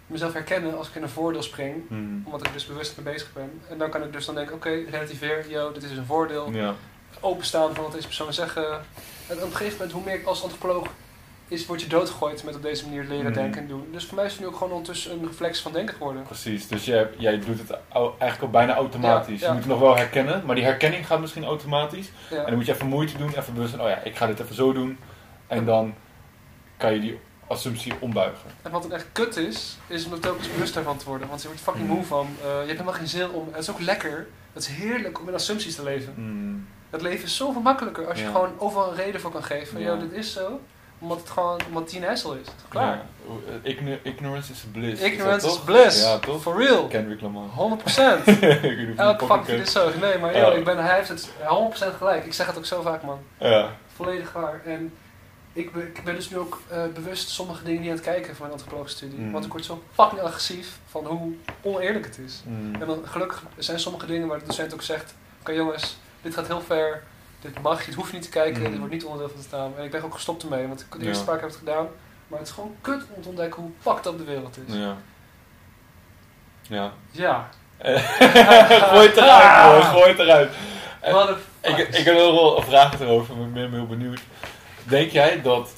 [0.07, 2.01] mezelf herkennen als ik in een voordeel spring, Mhm.
[2.25, 3.61] omdat ik dus bewust mee bezig ben.
[3.69, 6.51] En dan kan ik dus dan denken, oké, relativeer, joh, dit is een voordeel.
[6.51, 6.73] Ja.
[7.19, 8.65] Openstaan van wat deze persoon zeggen.
[9.27, 10.87] En op een gegeven moment, hoe meer ik als antropoloog
[11.47, 13.33] is, word je doodgegooid met op deze manier leren Mhm.
[13.33, 13.87] denken en doen.
[13.91, 16.23] Dus voor mij is het nu ook gewoon ondertussen een reflex van denken geworden.
[16.23, 19.39] Precies, dus jij, jij doet het eigenlijk al bijna automatisch.
[19.39, 19.47] Ja, ja.
[19.47, 22.09] Je moet het nog wel herkennen, maar die herkenning gaat misschien automatisch.
[22.29, 22.37] Ja.
[22.37, 24.39] En dan moet je even moeite doen, even bewust van, oh ja, ik ga dit
[24.39, 24.97] even zo doen.
[25.47, 25.93] En dan
[26.77, 28.49] kan je die assumptie ombuigen.
[28.61, 31.27] En wat dan echt kut is, is om er telkens bewust daarvan te worden.
[31.27, 31.93] Want je wordt fucking Mhm.
[31.95, 32.27] moe van.
[32.41, 33.47] Eh, je hebt helemaal geen zin om.
[33.51, 34.27] Het is ook lekker.
[34.53, 36.13] Het is heerlijk om met assumpties te leven.
[36.17, 36.55] Mhm.
[36.89, 39.67] Het leven is zoveel makkelijker als je gewoon overal een reden voor kan geven.
[39.67, 39.87] Van, Ja.
[39.87, 40.59] joh, dit is zo.
[41.03, 42.47] Omdat het gewoon, omdat het een hassle is.
[42.67, 42.95] Klaar.
[43.27, 43.69] Ja.
[43.69, 45.01] Igno- ignorance is bliss.
[45.01, 46.01] Ignorance is bliss.
[46.01, 46.41] Ja, toch?
[46.41, 46.87] For real.
[46.87, 47.47] Kendrick Lamar.
[47.49, 48.27] 100%.
[48.27, 49.89] ik weet niet of je Elke fucking is zo.
[50.01, 50.47] Nee, maar Ja.
[50.47, 52.25] joh, ik ben, hij heeft het 100% gelijk.
[52.25, 53.19] Ik zeg het ook zo vaak, man.
[53.39, 53.69] Ja.
[53.95, 54.61] Volledig waar.
[54.65, 54.93] En
[55.53, 58.35] ik ben, ik ben dus nu ook eh, bewust sommige dingen niet aan het kijken
[58.35, 59.19] voor mijn antropologische studie.
[59.19, 59.31] Mm.
[59.31, 62.41] Want ik word zo fucking agressief van hoe oneerlijk het is.
[62.45, 62.81] Mhm.
[62.81, 66.47] En dan gelukkig zijn sommige dingen waar de docent ook zegt: Oké jongens, dit gaat
[66.47, 67.03] heel ver.
[67.43, 68.69] Dit mag je, het hoeft niet te kijken, Mm.
[68.69, 69.71] dit wordt niet onderdeel van te staan.
[69.77, 71.05] En ik ben ook gestopt ermee, want ik de Ja.
[71.07, 71.87] eerste paar keer heb het gedaan.
[72.27, 74.75] Maar het is gewoon kut om te ontdekken hoe fucked up de wereld is.
[74.75, 74.95] Ja.
[76.61, 76.91] Ja.
[77.11, 77.49] Ja,
[78.91, 79.81] gooi het eruit, hoor.
[79.83, 80.51] Gooi het eruit.
[81.01, 81.29] What
[81.61, 84.21] ik, ik heb nog wel een vraag erover, maar ik ben heel benieuwd.
[84.83, 85.69] Denk jij dat,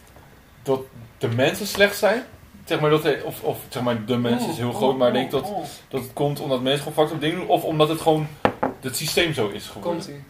[0.64, 0.82] dat
[1.18, 2.24] de mensen slecht zijn?
[2.66, 5.32] Zeg maar dat hij, of, of zeg maar de mensen is heel groot, maar denk
[5.32, 5.48] dat,
[5.88, 7.48] dat het komt omdat mensen gewoon fucked op dingen doen?
[7.48, 8.28] Of omdat het gewoon
[8.82, 9.92] het systeem zo is geworden?
[10.02, 10.24] Komt ie.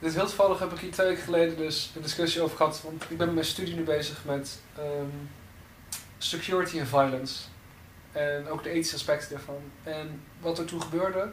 [0.00, 2.82] Dit heel toevallig heb ik hier twee weken geleden dus een discussie over gehad.
[2.82, 5.06] Want ik ben met mijn studie nu bezig met ehm,
[6.18, 7.42] security en violence.
[8.12, 9.62] En ook de ethische aspecten daarvan.
[9.82, 11.30] En wat er toen gebeurde.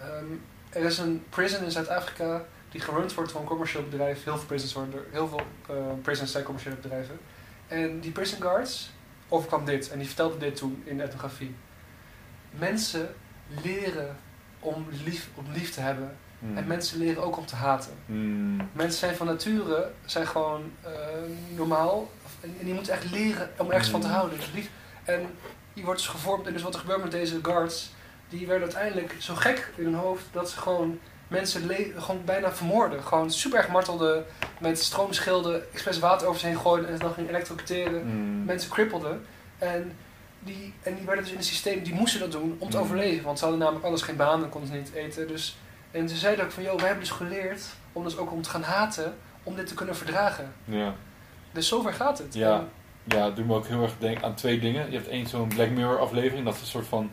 [0.00, 0.24] ehm,
[0.70, 4.24] er is een prison in Zuid-Afrika die gerund wordt door een commercieel bedrijf.
[4.24, 7.18] Heel veel prisons worden heel veel eh, prisons zijn commerciële bedrijven.
[7.68, 8.90] En die prison guards
[9.28, 9.90] overkwam dit.
[9.90, 11.54] En die vertelde dit toen in de etnografie.
[12.50, 13.14] Mensen
[13.62, 14.16] leren
[14.60, 16.16] om lief, om lief te hebben.
[16.38, 16.56] Hmm.
[16.56, 17.92] En mensen leren ook om te haten.
[18.06, 18.68] Hmm.
[18.72, 20.90] Mensen zijn van nature zijn gewoon eh,
[21.56, 22.10] normaal.
[22.40, 24.12] En, en die moeten echt leren om ergens van te Mm.
[24.12, 24.38] houden.
[24.54, 24.70] Lief.
[25.04, 25.20] En
[25.74, 26.46] die wordt dus gevormd.
[26.46, 27.90] En dus wat er gebeurt met deze guards.
[28.28, 30.24] Die werden uiteindelijk zo gek in hun hoofd.
[30.32, 30.98] Dat ze gewoon
[31.28, 33.02] mensen gewoon bijna vermoorden.
[33.02, 34.24] Gewoon super erg martelden.
[34.60, 35.72] Met stroomschilden.
[35.72, 36.90] Expres water over ze heen gooiden.
[36.90, 38.00] En dan gingen elektrocuteren.
[38.00, 38.44] Hmm.
[38.44, 39.24] Mensen krippelden.
[39.58, 39.92] En
[40.40, 42.82] die, en die werden dus in het systeem, die moesten dat doen om te Mm.
[42.82, 43.24] overleven.
[43.24, 45.28] Want ze hadden namelijk anders geen baan en konden ze niet eten.
[45.28, 45.58] Dus,
[45.90, 48.50] en ze zeiden ook van, joh, wij hebben dus geleerd om dus ook om te
[48.50, 50.52] gaan haten, om dit te kunnen verdragen.
[50.64, 50.94] Ja.
[51.52, 52.34] Dus zover gaat het.
[52.34, 52.54] Ja.
[52.58, 52.68] En-
[53.04, 54.90] ja, het doet me ook heel erg denken aan twee dingen.
[54.90, 57.10] Je hebt één zo'n Black Mirror aflevering, dat is een soort van...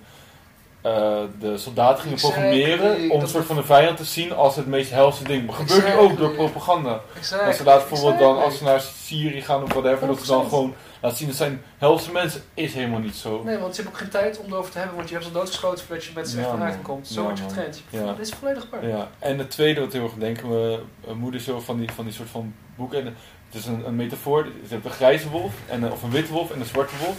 [0.86, 4.56] eh, de soldaten gingen Exactly, programmeren om een soort van de vijand te zien als
[4.56, 5.46] het meest helse ding.
[5.46, 6.26] Maar gebeurt nu ook Exactly.
[6.26, 7.02] door propaganda.
[7.18, 8.46] exact, Dat ze laten bijvoorbeeld dan, exactly.
[8.46, 10.50] als ze naar Syrië gaan of whatever, dat ze dan 100%.
[10.50, 13.42] gewoon laten zien dat zijn helse mensen is helemaal niet zo.
[13.44, 15.34] Nee, want ze hebben ook geen tijd om erover te hebben, want je hebt ze
[15.34, 17.08] doodgeschoten voordat je met ze echt Ja, aanraking komt.
[17.08, 17.82] Zo Ja, wordt je getraind.
[17.90, 18.14] Ja.
[18.14, 18.88] Dit is volledig waar.
[18.88, 22.06] Ja, en het tweede wat heel erg denken, we mijn moeder zo van die, van
[22.06, 23.00] die soort van boeken.
[23.00, 23.06] En
[23.50, 24.46] het is een, een metafoor.
[24.46, 27.18] Je hebt een grijze wolf, en, of een witte wolf en een zwarte wolf.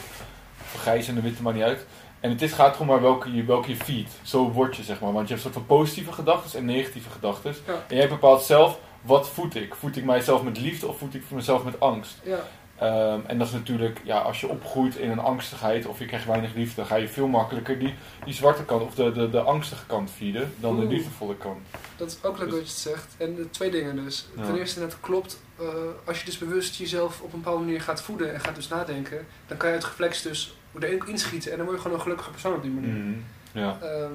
[0.74, 1.87] Of grijze en een witte, maakt niet uit.
[2.27, 4.09] En het is, gaat gewoon maar welke je, welke je feed.
[4.23, 5.12] Zo word je, zeg maar.
[5.12, 7.55] Want je hebt een soort van positieve gedachten en negatieve gedachten.
[7.67, 7.85] Ja.
[7.89, 9.75] En jij bepaalt zelf, wat voed ik?
[9.75, 12.21] Voed ik mijzelf met liefde of voed ik mezelf met angst?
[12.25, 12.39] Ja,
[12.79, 16.27] Ehm, en dat is natuurlijk, ja, als je opgroeit in een angstigheid of je krijgt
[16.27, 19.41] weinig liefde, dan ga je veel makkelijker die, die zwarte kant of de, de, de
[19.41, 21.59] angstige kant feeden dan de liefdevolle kant.
[21.97, 23.15] dat is ook leuk dat je het zegt.
[23.19, 24.27] En de twee dingen dus.
[24.37, 24.45] Ja.
[24.45, 25.67] Ten eerste, net klopt, eh,
[26.05, 29.27] als je dus bewust jezelf op een bepaalde manier gaat voeden en gaat dus nadenken,
[29.47, 32.03] dan kan je het reflex dus er ook inschieten en dan word je gewoon een
[32.03, 32.95] gelukkige persoon op die manier.
[32.95, 33.12] Mhm.
[33.53, 34.12] Ja, Ehm,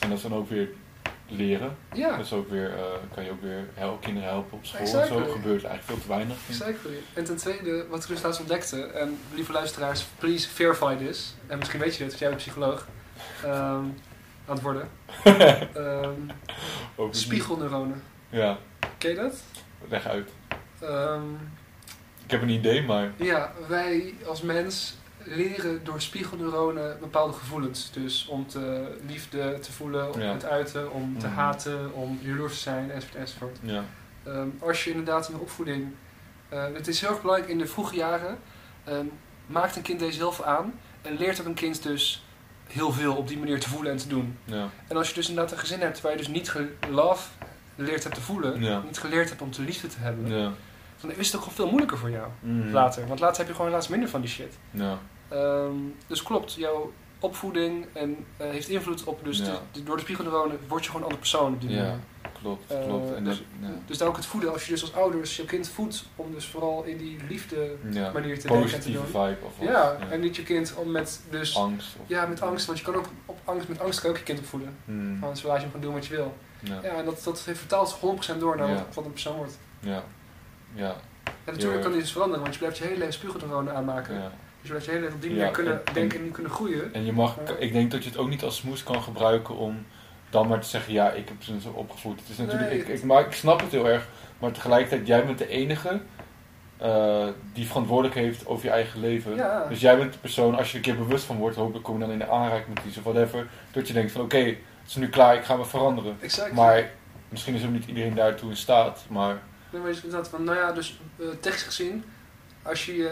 [0.00, 0.68] en dat is dan ook weer
[1.28, 1.76] leren.
[1.92, 2.82] ja, Dat is ook weer, eh,
[3.14, 3.66] kan je ook weer
[4.00, 5.24] kinderen helpen op school Exactly.
[5.24, 5.30] zo.
[5.32, 6.36] gebeurt eigenlijk veel te weinig.
[6.48, 6.94] exactly.
[7.14, 11.58] En ten tweede, wat ik dus laatst ontdekte, en lieve luisteraars, please verify this, en
[11.58, 12.86] misschien weet je dit, want jij bent psycholoog,
[13.44, 13.52] ehm,
[14.46, 14.88] aan het worden.
[15.74, 16.20] Ehm,
[17.10, 18.02] spiegelneuronen.
[18.30, 18.58] Ja,
[18.98, 19.42] Ken je dat?
[19.88, 20.30] leg uit.
[22.24, 23.12] Ik heb een idee, maar...
[23.16, 27.90] Ja, wij als mens leren door spiegelneuronen bepaalde gevoelens.
[27.92, 30.32] Dus om te liefde te voelen, om Ja.
[30.32, 31.36] het uiten, om te Mhm.
[31.36, 33.58] haten, om jaloers te zijn, enzovoort, enzovoort.
[33.62, 33.84] Ja,
[34.24, 35.92] Ehm, als je inderdaad in de opvoeding...
[36.48, 38.38] eh, het is heel erg belangrijk in de vroege jaren...
[38.84, 39.06] ehm,
[39.46, 40.72] maakt een kind deze veel aan...
[41.02, 42.24] en leert ook een kind dus
[42.66, 44.38] heel veel op die manier te voelen en te doen.
[44.44, 46.54] ja, En als je dus inderdaad een gezin hebt waar je dus niet
[46.90, 47.28] love
[47.76, 48.62] geleerd hebt te voelen...
[48.62, 48.80] Ja.
[48.86, 50.28] niet geleerd hebt om te liefde te hebben...
[50.38, 50.52] ja.
[51.00, 52.28] dan is het ook gewoon veel moeilijker voor jou.
[52.40, 52.70] Mhm.
[52.70, 53.06] Later.
[53.06, 54.58] Want later heb je gewoon laatst minder van die shit.
[54.70, 55.74] Ja, Ehm,
[56.06, 59.24] dus klopt, jouw opvoeding en, eh, heeft invloed op.
[59.24, 59.44] Dus Ja.
[59.44, 61.98] de- de- door de spiegelneuronen word je gewoon een andere persoon die ja,
[62.40, 63.14] klopt, Eh, klopt.
[63.14, 63.74] En dus, dat, ja.
[63.86, 66.46] dus daar ook het voeden, als je dus als ouders je kind voedt om dus
[66.46, 68.10] vooral in die liefde ja.
[68.12, 69.04] manier te denken en te doen.
[69.06, 69.68] vibe of wat.
[69.68, 71.96] Ja, en niet je kind om met dus angst.
[72.00, 74.20] Of, ja, met angst, want je kan ook op angst, met angst kan je ook
[74.20, 74.76] je kind opvoeden.
[74.84, 75.18] Mhm.
[75.18, 76.34] Gewoon zo laat je hem gewoon doen wat je wil.
[76.60, 79.58] Ja, en dat, dat heeft vertaald 100% door naar wat, wat een persoon wordt.
[79.80, 80.02] ja,
[80.74, 80.94] ja,
[81.44, 84.14] En natuurlijk kan die dus veranderen, want je blijft je hele leven spiegelneuronen aanmaken.
[84.14, 84.32] ja.
[84.72, 86.94] Dus je hele leven op die Ja, manier kunnen en- denken en kunnen groeien.
[86.94, 89.86] En je mag, ik denk dat je het ook niet als smoes kan gebruiken om
[90.30, 92.20] dan maar te zeggen, ja, ik heb ze zo opgevoed.
[92.20, 95.24] Het is natuurlijk, Nee, ik, ik, maar ik snap het heel erg, maar tegelijkertijd, jij
[95.26, 96.00] bent de enige
[96.76, 99.34] eh, die verantwoordelijk heeft over je eigen leven.
[99.36, 99.66] Ja.
[99.68, 101.94] Dus jij bent de persoon, als je er een keer bewust van wordt, hopelijk kom
[101.94, 104.56] je dan in de aanraking met iets of whatever, dat je denkt van, oké, het
[104.86, 106.16] is nu klaar, ik ga me veranderen.
[106.20, 106.52] Exact.
[106.52, 106.90] Maar
[107.28, 109.38] misschien is ook niet iedereen daartoe in staat, maar
[109.70, 110.98] Nee, maar je inderdaad van, nou ja, dus
[111.40, 112.04] technisch gezien,
[112.62, 113.10] als je je,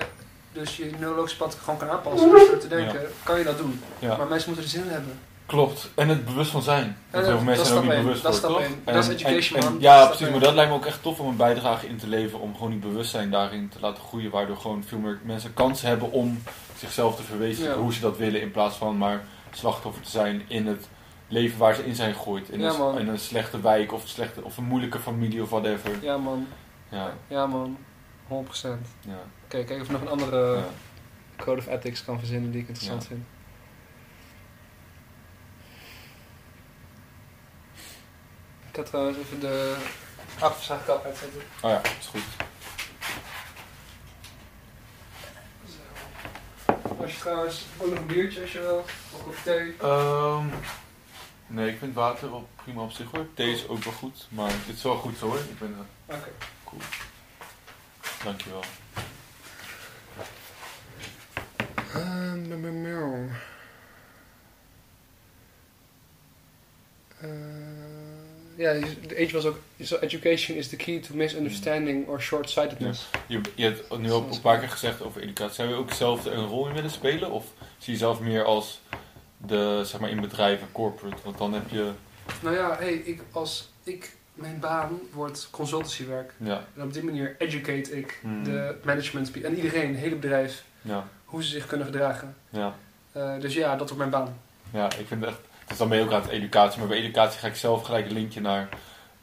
[0.52, 3.80] dus je neurologische pad gewoon kan aanpassen, door te denken, kan je dat doen.
[3.98, 5.18] ja, Maar mensen moeten er zin in hebben.
[5.46, 5.90] klopt.
[5.94, 6.96] En het bewust van zijn.
[7.10, 8.32] Dat- heel veel mensen dat zijn ook niet bewust één.
[8.84, 9.80] voor, Dat is education, en- man.
[9.80, 10.28] Ja, Dat precies.
[10.30, 12.70] Maar dat lijkt me ook echt tof om een bijdrage in te leveren om gewoon
[12.70, 14.30] die bewustzijn daarin te laten groeien.
[14.30, 16.42] Waardoor gewoon veel meer mensen kans hebben om
[16.78, 17.84] zichzelf te verwezenlijken Ja.
[17.84, 18.40] hoe ze dat willen.
[18.40, 20.88] In plaats van maar slachtoffer te zijn in het
[21.28, 22.48] leven waar ze in zijn gegooid.
[22.48, 25.90] In, Ja, een, in een slechte wijk of, slechte, of een moeilijke familie of whatever.
[26.00, 26.46] Ja man,
[26.88, 27.76] Ja, ja man,
[28.28, 28.88] 100%.
[29.00, 29.18] ja,
[29.54, 30.64] Oké, kijk of ik nog een andere ja.
[31.36, 33.08] code of ethics kan verzinnen die ik interessant Ja.
[33.08, 33.24] vind.
[38.70, 39.76] Ik ga trouwens even de
[40.40, 41.40] afslagkap uitzetten.
[41.62, 42.22] Oh ja, is goed.
[45.66, 46.72] Zo.
[47.02, 49.74] Als je trouwens ook nog een biertje als je wil, of een thee.
[49.80, 50.46] Ehm,
[51.46, 53.26] nee, ik vind water wel prima op zich hoor.
[53.34, 55.38] Thee is ook wel goed, maar dit is wel goed zo hoor.
[55.38, 55.76] Ik ben,
[56.06, 56.28] eh, Oké.
[56.64, 56.80] cool.
[58.24, 58.62] Dankjewel.
[67.24, 67.28] Uh,
[68.56, 68.72] ja,
[69.06, 69.58] de age was ook.
[69.80, 73.08] So education is the key to misunderstanding or short-sightedness.
[73.26, 75.54] Je, je hebt nu ook een paar keer gezegd over educatie.
[75.54, 77.30] Zou je ook zelf een rol in willen spelen?
[77.30, 77.46] Of
[77.78, 78.80] zie je zelf meer als
[79.36, 81.16] de, zeg maar, in bedrijven, corporate?
[81.24, 81.90] Want dan heb je,
[82.40, 84.20] Nou ja, hey, ik, als ik.
[84.34, 86.32] Mijn baan wordt consultancywerk.
[86.36, 88.44] ja, En op die manier educate ik Hmm.
[88.44, 92.36] de management en iedereen, het hele bedrijf, ja, hoe ze zich kunnen gedragen.
[92.50, 92.74] ja.
[93.12, 94.36] Eh, dus ja, dat wordt mijn baan.
[94.72, 95.38] Ja, ik vind echt.
[95.66, 96.78] Dus dan ben je ook aan het educatie.
[96.78, 98.68] Maar bij educatie ga ik zelf gelijk een linkje naar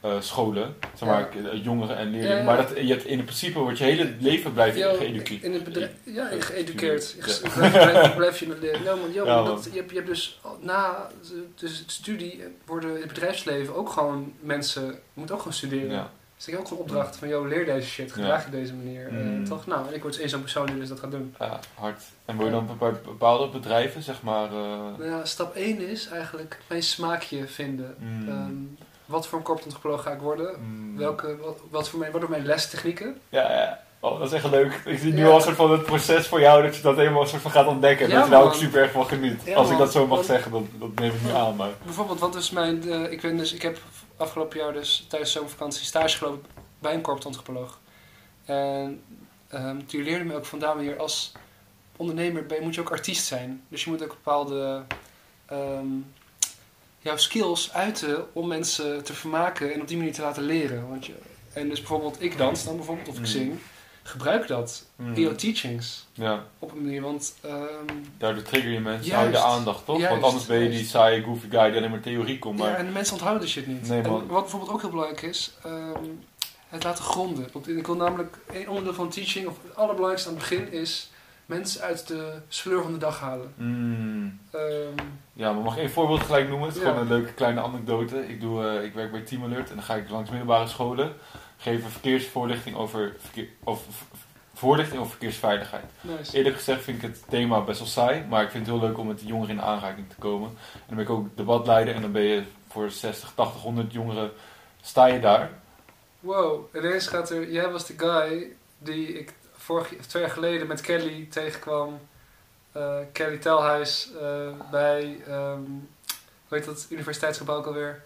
[0.01, 0.75] eh, scholen.
[0.95, 2.29] Zeg maar, eh, jongeren en leerlingen.
[2.35, 2.43] Ja, ja.
[2.43, 5.43] Maar dat, je hebt, in principe wordt je hele leven blijft Yo, geëduceerd.
[5.43, 7.15] in het bedrijf, ja, geëduceerd.
[7.15, 8.83] Je blijf, je in het leren.
[8.83, 9.55] Nou, man, yo, Ja, man, man.
[9.55, 13.75] dat, je, hebt, je hebt dus na de- dus het studie worden in het bedrijfsleven
[13.75, 15.91] ook gewoon mensen moeten ook gewoon studeren.
[16.39, 19.07] Dus ik heb ook gewoon opdracht van, yo, leer deze shit, gedraag je deze manier.
[19.11, 19.45] Mm.
[19.45, 19.65] toch?
[19.65, 21.35] Nou, en ik word één zo'n persoon die dus dat gaat doen.
[21.39, 22.01] ja, hard.
[22.25, 24.45] En wil je dan bij bepaalde bedrijven, zeg maar.
[24.45, 24.51] eh,
[24.97, 27.95] Nou ja, stap 1 is eigenlijk mijn smaakje vinden.
[27.99, 28.51] mm, Ehm,
[29.05, 30.55] wat voor een corporate ga ik worden?
[30.59, 33.17] mm, Welke, wat, wat voor mijn, wat doen mijn lestechnieken?
[33.29, 33.79] Ja, ja.
[33.99, 34.81] Oh, dat is echt leuk.
[34.85, 35.27] Ik zie nu Ja.
[35.29, 37.51] al een soort van het proces voor jou dat je dat helemaal een soort van
[37.51, 38.07] gaat ontdekken.
[38.09, 39.41] Ja, dat je daar ook super erg van geniet.
[39.45, 41.55] Ja, Als ik dat zo mag Want- zeggen, dat, dat neem ik nu aan.
[41.55, 42.89] Maar Bijvoorbeeld, wat is mijn...
[42.89, 43.77] eh, ik, ben dus, ik heb
[44.19, 46.49] afgelopen jaar dus tijdens de zomervakantie stage gelopen
[46.79, 47.79] bij een corporate antropoloog.
[48.45, 49.03] En
[49.47, 51.31] ehm die leerde me ook van daar manier als
[51.95, 53.63] ondernemer ben, moet je ook artiest zijn.
[53.67, 54.83] Dus je moet ook bepaalde
[55.45, 55.85] ehm,
[56.99, 60.89] jouw skills uiten om mensen te vermaken en op die manier te laten leren.
[60.89, 61.13] Want je,
[61.53, 63.25] en dus bijvoorbeeld ik dans dan bijvoorbeeld of ik Mm.
[63.25, 63.59] zing.
[64.09, 67.01] Gebruik dat mm, in jouw teachings ja, op een manier.
[67.01, 67.57] Want ehm,
[68.17, 69.97] daardoor trigger je mensen, hou je de aandacht, toch?
[69.97, 72.59] Juist, Want anders ben je die saaie, goofy guy die alleen maar theorie komt.
[72.59, 73.87] Maar Ja, en de mensen onthouden de shit niet.
[73.87, 76.03] Nee, en wat bijvoorbeeld ook heel belangrijk is, ehm,
[76.69, 77.47] het laten gronden.
[77.53, 81.09] Want ik wil namelijk, een onderdeel van teaching, of het allerbelangrijkste aan het begin, is
[81.45, 83.53] mensen uit de sleur van de dag halen.
[83.55, 86.67] Mm, Ehm, ja, maar mag ik één voorbeeld gelijk noemen?
[86.67, 86.87] Het is Ja.
[86.89, 88.27] gewoon een leuke kleine anekdote.
[88.27, 91.13] Ik, doe, eh, ik werk bij Team Alert en dan ga ik langs middelbare scholen.
[91.61, 93.83] Geef een verkeersvoorlichting over, verkeer, of,
[94.53, 95.83] voorlichting over verkeersveiligheid.
[96.01, 96.37] nice.
[96.37, 98.97] Eerlijk gezegd vind ik het thema best wel saai, maar ik vind het heel leuk
[98.97, 100.49] om met de jongeren in aanraking te komen.
[100.49, 104.31] En dan ben ik ook debatleider en dan ben je voor 60, 80, 100 jongeren,
[104.81, 105.51] sta je daar.
[106.19, 110.81] Wow, ineens gaat er, jij was de guy die ik vorig, twee jaar geleden met
[110.81, 111.99] Kelly tegenkwam.
[112.71, 115.61] Eh, Kelly Telhuis eh, bij, ehm,
[116.47, 118.03] hoe heet dat, universiteitsgebouw ook alweer.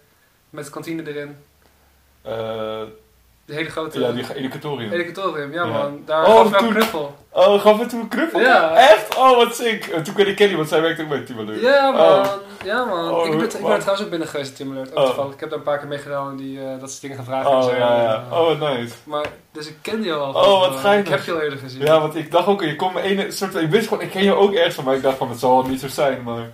[0.49, 1.37] Met kantine erin.
[2.21, 2.83] Eh,
[3.45, 3.99] De hele grote...
[3.99, 4.91] ja, die educatorium.
[4.91, 5.71] Educatorium, ja, Ja.
[5.71, 6.01] man.
[6.05, 7.15] Daar Oh, gaf ik toen- een knuffel.
[7.31, 8.39] Oh, gaf het toen een knuffel?
[8.39, 8.75] Ja.
[8.75, 9.17] Echt?
[9.17, 9.85] Oh, wat sick.
[9.85, 11.61] En toen ik Kelly, want zij werkt ook bij Alert.
[11.61, 12.01] Ja, man.
[12.01, 12.25] Oh.
[12.63, 13.09] Ja, man.
[13.11, 14.77] Oh, ik, ben, ik ben trouwens ook binnen geweest in.
[14.93, 15.31] Ook Oh.
[15.33, 17.25] Ik heb daar een paar keer mee gedaan en die, eh, dat ze dingen gaan
[17.25, 17.51] vragen.
[17.51, 17.75] en Oh, zo.
[17.75, 18.23] ja, ja.
[18.31, 18.93] Oh, wat nice.
[19.03, 20.33] Maar, dus ik ken die al.
[20.33, 21.05] Oh, wat geinig.
[21.05, 21.81] Ik heb je al eerder gezien.
[21.81, 24.23] Ja, want ik dacht ook, je komt me ene soort ik wist gewoon, ik ken
[24.23, 26.49] je ook ergens van, maar ik dacht van, het zal wel niet zo zijn, maar,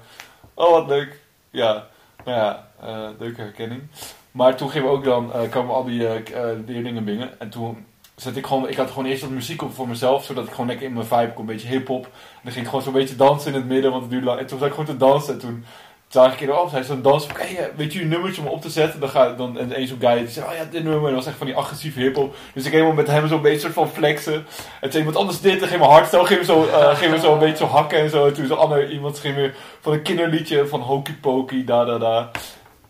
[0.54, 1.20] oh wat leuk.
[1.50, 1.88] Ja,
[2.26, 3.82] nou ja, eh, leuke herkenning.
[4.32, 7.50] Maar toen gingen we ook dan, eh, kwamen al die eh, eh, leerlingen binnen en
[7.50, 10.52] toen zet ik gewoon, ik had gewoon eerst wat muziek op voor mezelf, zodat ik
[10.52, 12.04] gewoon lekker in mijn vibe kon, een beetje hip-hop.
[12.06, 12.12] En
[12.44, 14.40] dan ging ik gewoon zo'n beetje dansen in het midden, want het duurde lang.
[14.40, 15.66] En toen zat ik gewoon te dansen en toen
[16.08, 18.70] zag ik er op, hij zo'n dans, oké, weet je een nummertje om op te
[18.70, 19.00] zetten?
[19.00, 21.24] Dan ga dan, en een zo'n guy die zei, oh ja, dit nummer, en dat
[21.24, 22.36] was echt van die agressieve hip-hop.
[22.54, 24.46] Dus ik helemaal met hem zo'n beetje soort van flexen.
[24.82, 27.20] En toen iemand anders dit, en ging mijn hardstyle, ging we zo, eh, ging we
[27.20, 28.26] zo een beetje zo hakken en zo.
[28.26, 31.98] En toen zo'n ander iemand ging weer van een kinderliedje van Hokey Pokey, da da
[31.98, 32.32] da.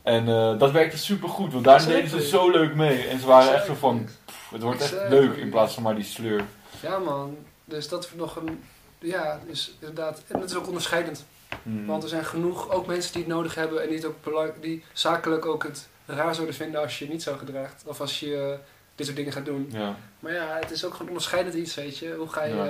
[0.09, 2.01] En eh, dat werkte super goed, want daar Exactly.
[2.01, 3.07] deden ze zo leuk mee.
[3.07, 5.95] En ze waren echt zo van, pff, het wordt echt leuk in plaats van maar
[5.95, 6.43] die sleur.
[6.81, 7.37] Ja, man.
[7.65, 8.63] Dus dat is nog een...
[8.99, 10.21] Ja, dus inderdaad.
[10.27, 11.25] En het is ook onderscheidend.
[11.63, 11.85] Mm.
[11.85, 14.51] Want er zijn genoeg, ook mensen die het nodig hebben en die, het ook belang,
[14.61, 17.83] die zakelijk ook het raar zouden vinden als je je niet zo gedraagt.
[17.85, 18.57] Of als je eh,
[18.95, 19.69] dit soort dingen gaat doen.
[19.71, 22.13] Ja, Maar ja, het is ook gewoon onderscheidend iets, weet je.
[22.17, 22.55] Hoe ga je...
[22.55, 22.65] Ja.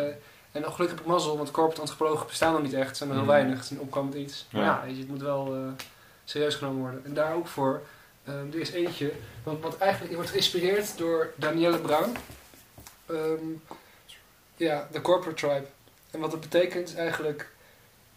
[0.52, 2.98] en gelukkig heb ik mazzel, want corporate antropologen bestaan nog niet echt.
[2.98, 3.30] Zijn er heel Mm.
[3.32, 3.56] weinig.
[3.56, 4.46] Het is een opkomend iets.
[4.52, 4.68] Maar Ja.
[4.68, 5.86] ja, weet je, het moet wel eh,
[6.30, 7.06] serieus genomen worden.
[7.06, 7.82] En daar ook voor,
[8.24, 9.12] ehm, er is eentje,
[9.44, 12.16] want, wat eigenlijk wordt geïnspireerd door Danielle Brown.
[13.06, 13.76] Ehm,
[14.56, 15.66] ja, de Corporate Tribe.
[16.12, 17.50] En wat dat betekent is eigenlijk,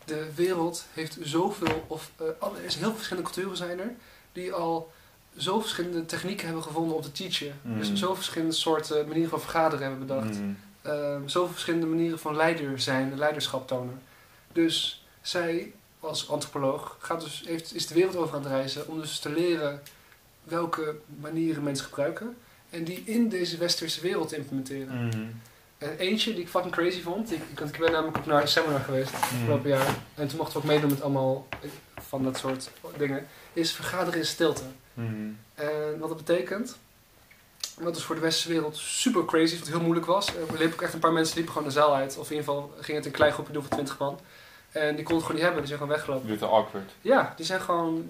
[0.05, 3.91] de wereld heeft zoveel, of eh, alle, er zijn heel verschillende culturen zijn er,
[4.33, 4.93] die al
[5.37, 7.61] zo verschillende technieken hebben gevonden om te teachen.
[7.63, 7.79] Mm.
[7.79, 10.39] Dus zo verschillende soorten manieren van vergaderen hebben bedacht.
[10.39, 10.59] Mm.
[10.83, 14.03] Ehm, zoveel verschillende manieren van leider zijn, leiderschap tonen.
[14.53, 19.00] Dus zij, als antropoloog, gaat dus, heeft, is de wereld over aan het reizen om
[19.00, 19.82] dus te leren
[20.44, 22.36] welke manieren mensen gebruiken
[22.70, 25.07] en die in deze westerse wereld implementeren.
[25.07, 25.24] Mhm.
[25.78, 29.12] En eentje die ik fucking crazy vond, ik, ben namelijk ook naar een seminar geweest
[29.12, 29.22] Mhm.
[29.22, 31.68] afgelopen jaar en toen mochten we ook meedoen met allemaal eh,
[32.00, 34.62] van dat soort dingen, is vergaderen in stilte.
[34.94, 35.12] Mhm.
[35.55, 36.76] En wat dat betekent,
[37.82, 40.28] dat is voor de westerse wereld super crazy, wat heel moeilijk was.
[40.28, 42.53] Er liepen ook echt een paar mensen liepen gewoon de zaal uit, of in ieder
[42.53, 44.18] geval ging het een klein groepje doen van 20 man.
[44.73, 46.29] En die konden het gewoon niet hebben, die zijn gewoon weggelopen.
[46.29, 46.91] Doet het awkward.
[47.01, 48.07] Ja, die zijn gewoon,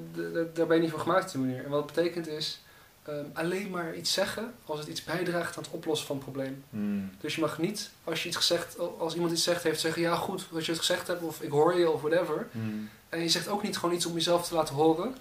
[0.55, 1.65] daar ben je niet voor gemaakt op die manier.
[1.65, 2.61] En wat dat betekent is,
[3.03, 6.65] ehm, alleen maar iets zeggen als het iets bijdraagt aan het oplossen van het probleem.
[6.71, 7.05] Mhm.
[7.21, 10.15] Dus je mag niet, als je iets gezegd, als iemand iets zegt, heeft zeggen, ja
[10.15, 12.47] goed, wat je het gezegd hebt, of ik hoor je, of whatever.
[12.51, 12.67] Mhm.
[13.09, 15.17] En je zegt ook niet gewoon iets om jezelf te laten horen,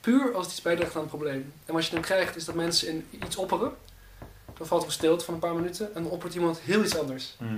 [0.00, 1.52] puur als het iets bijdraagt aan het probleem.
[1.64, 3.72] En wat je dan krijgt, is dat mensen in iets opperen,
[4.58, 6.98] dan valt er een stilte van een paar minuten, en dan oppert iemand heel iets
[6.98, 7.34] anders.
[7.38, 7.52] Mhm.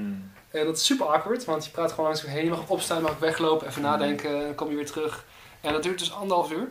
[0.51, 2.45] En dat is super awkward, want je praat gewoon langs heen.
[2.45, 3.91] Je mag opstaan, mag weglopen, even Mhm.
[3.91, 5.25] nadenken, dan kom je weer terug.
[5.61, 6.69] En dat duurt dus anderhalf uur.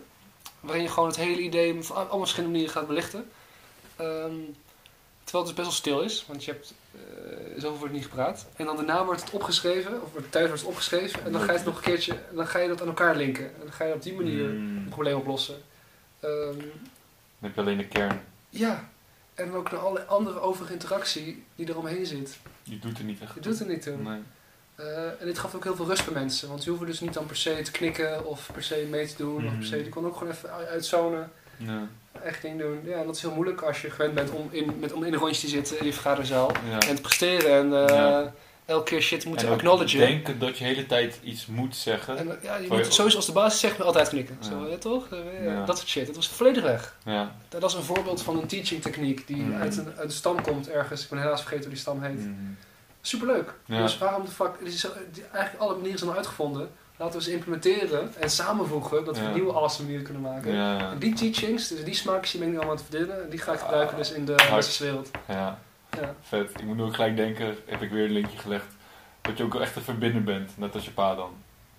[0.60, 3.30] Waarin je gewoon het hele idee op allemaal verschillende manieren gaat belichten.
[3.96, 4.32] Ehm,
[5.24, 7.02] terwijl het dus best wel stil is, want je hebt eh
[7.62, 8.46] zoveel wordt niet gepraat.
[8.56, 11.26] En dan daarna wordt het opgeschreven, of wordt thuis wordt het opgeschreven.
[11.26, 13.46] En dan ga je het nog een keertje, dan ga je dat aan elkaar linken.
[13.46, 14.56] En dan ga je op die manier Mhm.
[14.78, 15.56] een probleem oplossen.
[16.20, 16.70] Ehm, Dan
[17.40, 18.22] heb je alleen de kern.
[18.50, 18.90] ja,
[19.34, 22.38] en ook naar alle andere overige interactie die eromheen zit.
[22.64, 23.98] Je doet er niet echt Je doet er niet toe.
[23.98, 24.22] Nee.
[24.76, 26.48] Eh, en dit gaf ook heel veel rust bij mensen.
[26.48, 29.16] Want die hoeven dus niet dan per se te knikken of per se mee te
[29.18, 29.36] doen.
[29.36, 29.58] Of Mhm.
[29.58, 31.32] per se, die kon ook gewoon even uitzonen.
[31.58, 31.88] Ja.
[32.24, 32.80] Echt ding doen.
[32.84, 35.14] Ja, en dat is heel moeilijk als je gewend bent om in, met, om in
[35.14, 36.52] een rondje te zitten in je vergaderzaal.
[36.70, 36.80] Ja.
[36.88, 38.34] En te presteren en eh, Ja.
[38.66, 40.00] Elke keer shit moeten En acknowledgen.
[40.00, 42.18] denken dat je de hele tijd iets moet zeggen.
[42.18, 44.38] En, ja, je moet sowieso als de basis zegt, maar altijd knikken.
[44.42, 44.48] Ja.
[44.48, 45.08] Zo, ja, toch?
[45.12, 45.66] Eh, Ja.
[45.66, 46.08] Dat soort shit.
[46.08, 46.96] Het was volledig weg.
[47.06, 47.32] Ja.
[47.50, 49.62] Dat is een voorbeeld van een teaching techniek die Mhm.
[49.62, 51.04] uit, een, uit een stam komt ergens.
[51.04, 52.20] Ik ben helaas vergeten hoe die stam heet.
[52.20, 52.30] Mhm.
[53.02, 53.54] Superleuk.
[53.66, 54.52] Dus waarom de fuck...
[54.60, 56.70] die- eigenlijk alle manieren zijn al uitgevonden.
[56.98, 59.06] Laten we ze implementeren en samenvoegen.
[59.06, 60.54] Dat we een nieuwe awesome manieren kunnen maken.
[60.92, 63.24] En die teachings, dus die smaakjes, die ben ik nu allemaal aan het verdienen.
[63.24, 65.10] En die ga ik gebruiken dus in de westerse wereld.
[65.28, 65.60] ja,
[66.02, 66.14] Ja.
[66.22, 66.50] vet.
[66.50, 68.66] Ik moet nu ook gelijk denken, heb ik weer een linkje gelegd,
[69.22, 71.30] dat je ook echt te verbinden bent, net als je pa dan.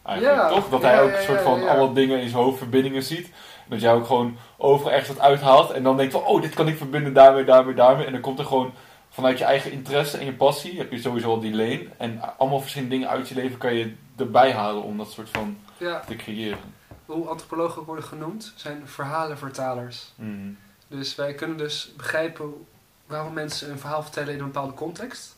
[0.03, 0.49] Eigenlijk, Ja.
[0.49, 0.69] toch?
[0.69, 3.31] Dat hij ook een soort van alle dingen in zijn hoofd verbindingen ziet.
[3.69, 6.69] Dat jij ook gewoon overal echt wat uithaalt en dan denkt van, oh, dit kan
[6.69, 8.07] ik verbinden daarmee, daarmee, daarmee.
[8.07, 8.73] En dan komt er gewoon
[9.11, 11.87] vanuit je eigen interesse en je passie, heb je sowieso al die lane.
[11.97, 15.57] En allemaal verschillende dingen uit je leven kan je erbij halen om dat soort van
[15.77, 16.59] ja, te creëren.
[17.07, 20.13] hoe antropologen ook worden genoemd, zijn verhalenvertalers.
[20.15, 20.49] Mhm.
[20.89, 22.67] Dus wij kunnen dus begrijpen
[23.07, 25.37] waarom mensen een verhaal vertellen in een bepaalde context.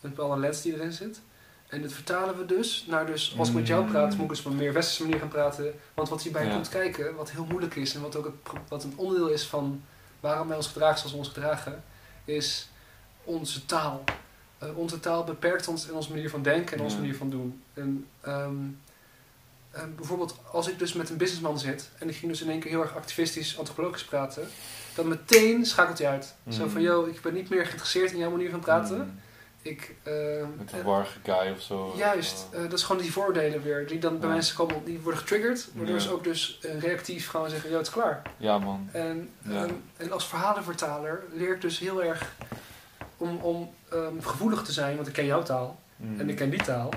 [0.00, 1.20] Een bepaalde lens die erin zit.
[1.68, 4.38] En dat vertalen we dus naar dus, als ik met jou praat, moet ik dus
[4.38, 5.74] op een meer westerse manier gaan praten.
[5.94, 6.52] Want wat hierbij Ja.
[6.52, 9.46] komt kijken, wat heel moeilijk is en wat ook het, pro- wat een onderdeel is
[9.46, 9.82] van
[10.20, 11.84] waarom wij ons gedragen zoals we ons gedragen,
[12.24, 12.68] is
[13.24, 14.04] onze taal.
[14.58, 17.62] Eh, onze taal beperkt ons in onze manier van denken en onze manier van doen.
[17.74, 18.54] En ehm,
[19.70, 22.60] eh, bijvoorbeeld als ik dus met een businessman zit en ik ging dus in één
[22.60, 24.48] keer heel erg activistisch, antropologisch praten,
[24.98, 26.34] dan meteen schakelt hij uit.
[26.48, 26.70] Zo Mm.
[26.70, 28.96] van, yo, ik ben niet meer geïnteresseerd in jouw manier van praten.
[28.96, 29.08] Mhm.
[29.62, 30.12] Ik, eh,
[30.58, 31.92] Met eh, een warge guy of zo.
[31.96, 34.34] Juist, Uh, eh, dat is gewoon die voordelen weer, die dan bij Ja.
[34.34, 36.00] mensen komen, die worden getriggerd, waardoor Ja.
[36.00, 38.22] ze ook dus eh, reactief gaan zeggen, yo, het is klaar.
[38.36, 38.88] ja, man.
[38.92, 39.62] En, Ja.
[39.64, 42.32] ehm, en als verhalenvertaler leer ik dus heel erg
[43.16, 46.20] om, om ehm, gevoelig te zijn, want ik ken jouw taal Mhm.
[46.20, 46.88] en ik ken die taal.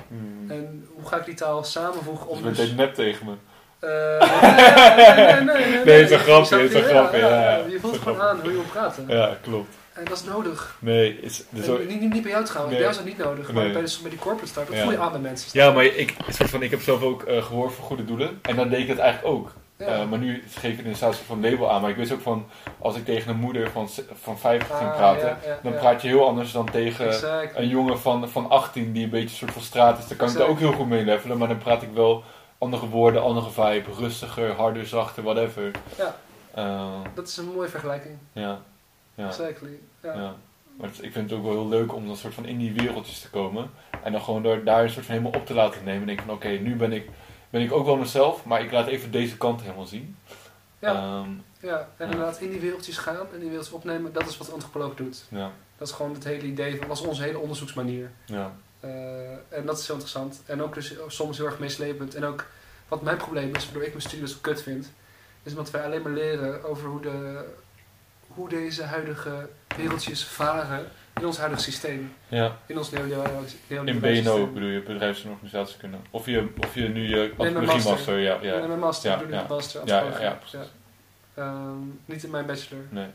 [0.48, 2.74] En hoe ga ik die taal samenvoegen Dus om je bent dus...
[2.74, 3.34] nep tegen me.
[3.82, 6.88] Eh, nee, nee, nee, nee, Nee, het is een grapje, het is een je?
[6.88, 7.56] grapje, Ja.
[7.70, 9.06] Je voelt gewoon aan hoe je wil praten.
[9.08, 9.76] Ja, klopt.
[9.94, 10.76] En dat is nodig.
[10.80, 12.84] Nee, is, dus ook- niet, niet, niet bij jou trouwens, Nee.
[12.84, 13.52] bij jou is dat niet nodig.
[13.54, 13.74] Maar Nee.
[13.74, 14.82] bij, de, bij die corporate start, dat Ja.
[14.84, 15.50] voel je aan bij mensen.
[15.60, 18.40] ja, maar ik, soort van, ik heb zelf ook eh, gehoord voor goede doelen.
[18.42, 19.52] En dan deed ik het eigenlijk ook.
[19.78, 19.86] Ja.
[19.88, 21.82] Eh, maar nu geef ik een soort van label aan.
[21.82, 22.46] Maar ik wist ook van,
[22.80, 23.90] als ik tegen een moeder van,
[24.22, 27.58] van 50 ging Ah, praten, ja, ja, dan praat je heel anders dan tegen Exact.
[27.58, 30.08] een jongen van, van 18 die een beetje een soort van straat is.
[30.08, 31.38] Dan kan ik daar ook heel goed mee levelen.
[31.38, 32.24] Maar dan praat ik wel
[32.62, 35.72] andere woorden, andere vibe, rustiger, harder, zachter, whatever.
[35.98, 36.16] Ja.
[36.54, 38.18] Eh, Dat is een mooie vergelijking.
[38.34, 38.62] ja.
[39.16, 39.28] Ja.
[39.28, 39.80] Exactly.
[40.02, 40.14] Ja.
[40.14, 40.36] Ja.
[40.78, 42.74] Maar het- ik vind het ook wel heel leuk om dan soort van in die
[42.74, 43.70] wereldjes te komen.
[44.04, 46.02] En dan gewoon door, daar een soort van helemaal op te laten nemen.
[46.02, 47.10] En denk van oké, nu ben ik,
[47.50, 50.16] ben ik ook wel mezelf, maar ik laat even deze kant helemaal zien.
[50.80, 50.94] Ja.
[50.96, 52.04] Ehm, Ja, en Ja.
[52.06, 55.26] inderdaad in die wereldjes gaan en die wereldjes opnemen, dat is wat de antropoloog doet.
[55.30, 58.12] ja, Dat is gewoon het hele idee van, dat is onze hele onderzoeksmanier.
[58.26, 58.52] ja,
[59.50, 60.42] en dat is heel interessant.
[60.46, 62.16] En ook dus soms heel erg meeslepend.
[62.16, 62.46] En ook
[62.88, 64.92] wat mijn probleem is, waardoor ik mijn studie dus kut vind,
[65.44, 67.46] is omdat wij alleen maar leren over hoe, de,
[68.28, 70.86] hoe deze huidige wereldjes varen
[71.20, 72.14] in ons huidige systeem.
[72.28, 72.58] ja.
[72.66, 73.46] In ons neoliberale
[73.86, 75.98] In BNO bedoel je, bedrijfs- en organisatiekunde.
[76.12, 77.92] Of je, of je nu je mijn master.
[77.92, 78.38] master, ja.
[78.42, 78.58] Ja.
[78.58, 78.68] ja.
[78.68, 79.42] mijn master, Ja, ik ja.
[79.42, 79.82] de master.
[79.86, 80.72] Ja, ja, ja, precies.
[81.34, 82.84] Ehm, niet in mijn bachelor.
[82.90, 83.08] Nee.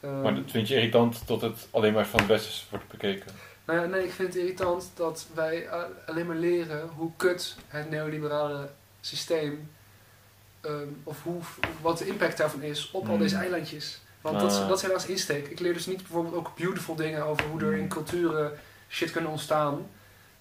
[0.00, 3.32] Ehm, Maar dat vind je irritant tot het alleen maar van het Westen wordt bekeken.
[3.64, 5.68] Nou ja, nee, ik vind het irritant dat wij
[6.06, 9.70] alleen maar leren hoe kut het neoliberale systeem
[10.60, 11.40] ehm, of hoe,
[11.80, 14.00] wat de impact daarvan is op al deze eilandjes.
[14.20, 15.46] Want dat, is, dat is helaas insteek.
[15.48, 17.88] Ik leer dus niet bijvoorbeeld ook beautiful dingen over hoe er in Mm.
[17.88, 18.58] culturen
[18.88, 19.86] shit kunnen ontstaan.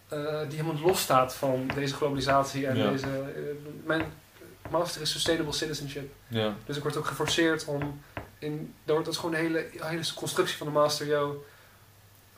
[0.07, 2.89] eh, die helemaal los staat van deze globalisatie en Ja.
[2.91, 3.05] deze...
[3.05, 3.41] eh,
[3.86, 4.03] mijn
[4.70, 6.11] master is Sustainable Citizenship.
[6.28, 6.53] Ja.
[6.65, 8.01] Dus ik word ook geforceerd om...
[8.39, 11.07] In, dat wordt- dat is gewoon de hele, hele constructie van de master.
[11.07, 11.45] Yo,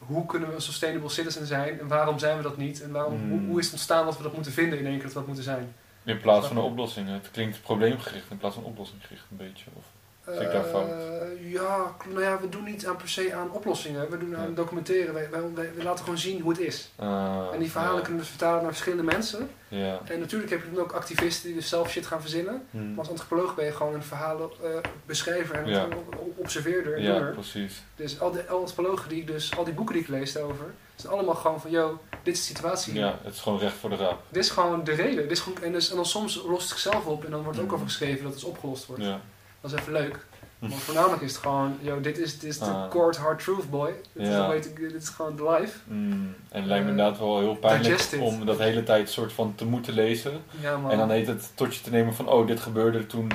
[0.06, 1.80] hoe kunnen we een sustainable citizen zijn?
[1.80, 2.82] En waarom zijn we dat niet?
[2.82, 3.30] En waarom, Mm.
[3.30, 5.18] hoe, hoe is het ontstaan dat we dat moeten vinden in één keer dat we
[5.20, 5.74] dat moeten zijn?
[6.04, 7.10] In plaats van een oplossing.
[7.10, 9.66] Het klinkt probleemgericht in plaats van oplossinggericht een beetje.
[9.74, 9.86] Of,
[10.28, 10.88] Ik fout?
[10.90, 14.10] Eh, ja, nou ja, we doen niet aan per se aan oplossingen.
[14.10, 14.56] We doen aan Ja.
[14.56, 15.14] documenteren.
[15.14, 15.30] Wij-
[15.76, 16.90] we laten gewoon zien hoe het is.
[16.96, 18.02] Ah, en die verhalen ja.
[18.02, 19.50] kunnen we dus vertalen naar verschillende mensen.
[19.68, 20.00] Ja.
[20.06, 22.68] En natuurlijk heb je dan ook activisten die dus zelf shit gaan verzinnen.
[22.72, 22.90] Hm.
[22.90, 24.70] Maar als antropoloog ben je gewoon een verhalen eh,
[25.06, 25.90] beschrijver en
[26.36, 27.84] observeerder en Ja, precies.
[27.96, 30.66] Dus al die antropologen die ik dus, al die boeken die ik lees daarover,
[30.96, 32.94] zijn allemaal gewoon van, yo, dit is de situatie.
[32.94, 34.22] Ja, het is gewoon recht voor de raap.
[34.30, 35.22] Dit is gewoon de reden.
[35.24, 37.58] Dit is gewoon, en, dus, en dan soms lost het zichzelf op en dan wordt
[37.60, 37.74] ook Mhm.
[37.74, 39.04] over geschreven dat het opgelost wordt.
[39.04, 39.20] Ja.
[39.62, 40.26] Dat is even leuk.
[40.60, 42.90] Maar voornamelijk is het gewoon, yo, dit is, dit is de Ah.
[42.90, 43.94] court hard truth boy.
[44.14, 44.48] Dit, is Ja.
[44.60, 45.78] to, dit is gewoon the life.
[45.84, 46.12] Mm,
[46.50, 49.56] en het lijkt me Eh, inderdaad wel heel pijnlijk om dat hele tijd soort van
[49.56, 50.42] te moeten lezen.
[50.62, 50.92] Ja, man.
[50.92, 53.32] En dan heet het tot je te nemen van, oh, dit gebeurde toen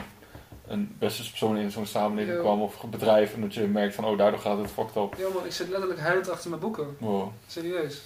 [0.66, 2.42] een beste persoon in zo'n samenleving Ja.
[2.42, 3.34] kwam of bedrijf.
[3.34, 5.14] En dat je merkt van, oh, daardoor gaat het fucked up.
[5.18, 6.96] Ja, man, ik zit letterlijk huilend achter mijn boeken.
[6.98, 7.28] Wow.
[7.46, 8.00] Serieus.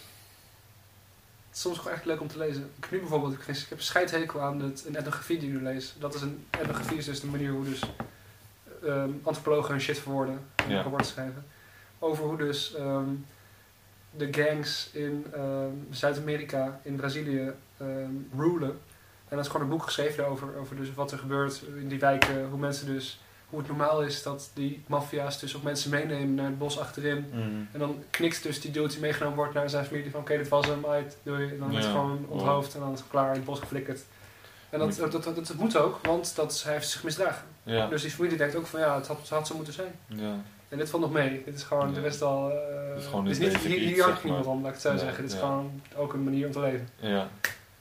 [1.51, 2.63] Het is soms gewoon echt leuk om te lezen.
[2.63, 5.55] Ik heb nu bijvoorbeeld, ik, ik heb een scheidhekel aan het, een etnografie die ik
[5.55, 5.95] nu lees.
[5.99, 7.81] Dat is een, etnografie is dus de manier hoe dus
[8.85, 10.41] ehm, antropologen hun shit verwoorden.
[10.55, 10.81] En Ja.
[10.83, 11.45] rapporten schrijven.
[11.99, 13.09] Over hoe dus ehm,
[14.17, 17.53] de gangs in ehm, Zuid-Amerika, in Brazilië,
[18.37, 18.79] rulen.
[19.29, 21.99] En dat is gewoon een boek geschreven daarover, over dus wat er gebeurt in die
[21.99, 22.49] wijken.
[22.49, 23.21] Hoe mensen dus,
[23.51, 27.27] hoe het normaal is dat die maffia's dus ook mensen meenemen naar het bos achterin.
[27.33, 27.69] Mm.
[27.73, 30.49] En dan knikt dus die dude die meegenomen wordt naar zijn familie van oké, dit
[30.49, 31.49] was hem, uit, doei.
[31.49, 31.77] En dan Ja.
[31.77, 34.01] het gewoon onthoofd en dan is het klaar, in het bos geflikkerd.
[34.71, 37.47] En dat, dat, dat, dat, dat moet ook, want dat, hij heeft zich misdragen.
[37.63, 37.87] Ja.
[37.87, 39.93] Dus die familie denkt ook van ja, het had, het had zo moeten zijn.
[40.07, 40.35] ja.
[40.69, 41.43] En dit valt nog mee.
[41.45, 42.51] Dit is gewoon de rest al...
[42.51, 44.83] eh, is gewoon dit is een niet, hier, hier hangt niemand om, laat ik het
[44.83, 45.23] zo zeggen.
[45.23, 46.89] Dit is gewoon ook een manier om te leven.
[46.97, 47.29] Ja.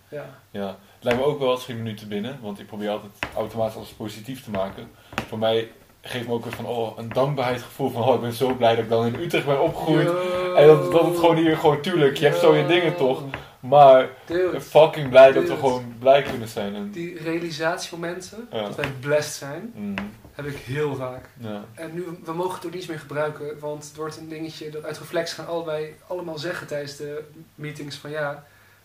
[0.08, 0.26] Ja.
[0.52, 3.12] Ja, het lijkt me ook wel, schiet me nu te binnen, want ik probeer altijd
[3.36, 4.90] automatisch alles positief te maken.
[5.30, 5.72] Voor mij
[6.02, 8.84] geeft me ook weer van, oh, een dankbaarheidsgevoel van, oh, ik ben zo blij dat
[8.84, 10.08] ik dan in Utrecht ben opgegroeid.
[10.08, 10.54] Yo.
[10.56, 13.24] En dat, dat het gewoon hier, gewoon tuurlijk, je hebt zo je dingen toch,
[13.60, 16.76] maar Dude, fucking blij dat we gewoon blij kunnen zijn.
[16.76, 18.62] En, die realisatiemomenten, Ja.
[18.64, 19.94] dat wij blessed zijn, Mm,
[20.34, 21.30] heb ik heel vaak.
[21.38, 24.70] ja, En nu, we mogen het ook niet meer gebruiken, want het wordt een dingetje
[24.70, 27.24] dat uit reflex gaan allebei allemaal zeggen tijdens de
[27.56, 28.44] meetings van ja,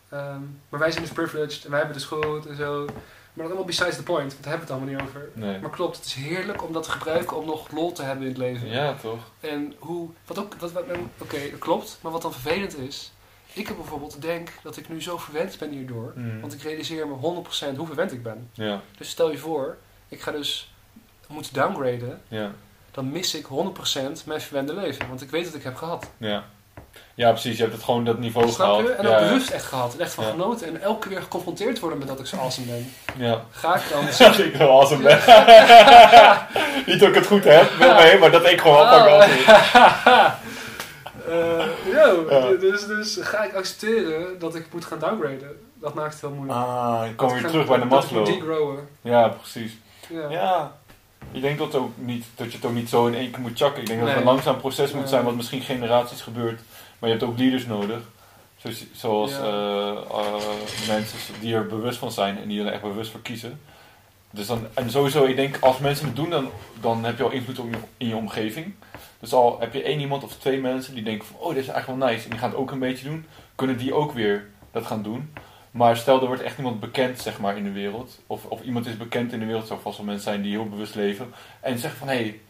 [0.08, 2.86] ehm, maar wij zijn dus privileged en wij hebben dus goed en zo.
[3.34, 5.28] Maar dat allemaal besides the point, want daar hebben we het allemaal niet over.
[5.32, 5.60] nee.
[5.60, 8.28] Maar klopt, het is heerlijk om dat te gebruiken om nog lol te hebben in
[8.28, 8.68] het leven.
[8.68, 9.30] Ja, toch?
[9.40, 10.84] En hoe, wat ook, wat, wat,
[11.18, 13.12] oké, dat klopt, maar wat dan vervelend is,
[13.52, 17.08] ik heb bijvoorbeeld denk dat ik nu zo verwend ben hierdoor, Mm, want ik realiseer
[17.08, 17.14] me
[17.74, 18.50] 100% hoe verwend ik ben.
[18.52, 19.76] Ja, Dus stel je voor,
[20.08, 20.74] ik ga dus
[21.28, 22.50] moeten downgraden ja,
[22.90, 23.50] dan mis ik 100%
[24.26, 25.08] mijn verwende leven.
[25.08, 26.10] Want ik weet dat ik heb gehad.
[26.18, 26.44] ja.
[27.16, 28.86] Ja, precies, je hebt het gewoon dat niveau Snap gehaald.
[28.86, 28.92] je?
[28.92, 29.94] En ja, ook bewust echt gehad.
[29.94, 30.30] En echt van Ja.
[30.30, 30.66] genoten.
[30.66, 32.92] En elke keer weer geconfronteerd worden met dat ik zo awesome ben.
[33.16, 33.44] Ja.
[33.50, 34.04] Ga ik dan...
[34.28, 35.18] Dat ik wel awesome ben.
[36.86, 38.92] Niet dat ik het goed heb, wel mee, maar dat ik gewoon Ah.
[39.22, 40.32] fucking awesome
[41.28, 42.58] Eh, yo, Ja.
[42.60, 45.56] dus, dus ga ik accepteren dat ik moet gaan downgraden.
[45.80, 46.58] Dat maakt het heel moeilijk.
[46.58, 48.38] Ah, Dat ik weer ga- terug bij de dat ik moet Maslow.
[48.40, 48.88] degrowen.
[49.00, 49.72] Ja, precies.
[50.08, 50.28] Ja.
[50.30, 50.72] Ja,
[51.32, 53.58] ik denk dat, ook niet, dat je het ook niet zo in één keer moet
[53.58, 53.80] chakken.
[53.82, 56.60] Ik denk dat het een langzaam proces moet zijn, wat misschien generaties gebeurt.
[56.98, 58.00] Maar je hebt ook leaders nodig.
[58.56, 59.38] Zoals, zoals Ja.
[59.38, 63.60] eh, eh, mensen die er bewust van zijn en die er echt bewust voor kiezen.
[64.30, 67.30] Dus dan, en sowieso, ik denk als mensen het doen, dan, dan heb je al
[67.30, 68.74] invloed op je, in je omgeving.
[69.20, 71.68] Dus al heb je één iemand of twee mensen die denken van, oh, dit is
[71.68, 72.24] eigenlijk wel nice.
[72.24, 73.26] En die gaan het ook een beetje doen.
[73.54, 75.32] Kunnen die ook weer dat gaan doen.
[75.70, 78.18] Maar stel, er wordt echt iemand bekend, zeg maar, in de wereld.
[78.26, 80.68] Of, of iemand is bekend in de wereld, zou vast wel mensen zijn die heel
[80.68, 81.32] bewust leven.
[81.60, 82.40] En zeggen van, hé, hey,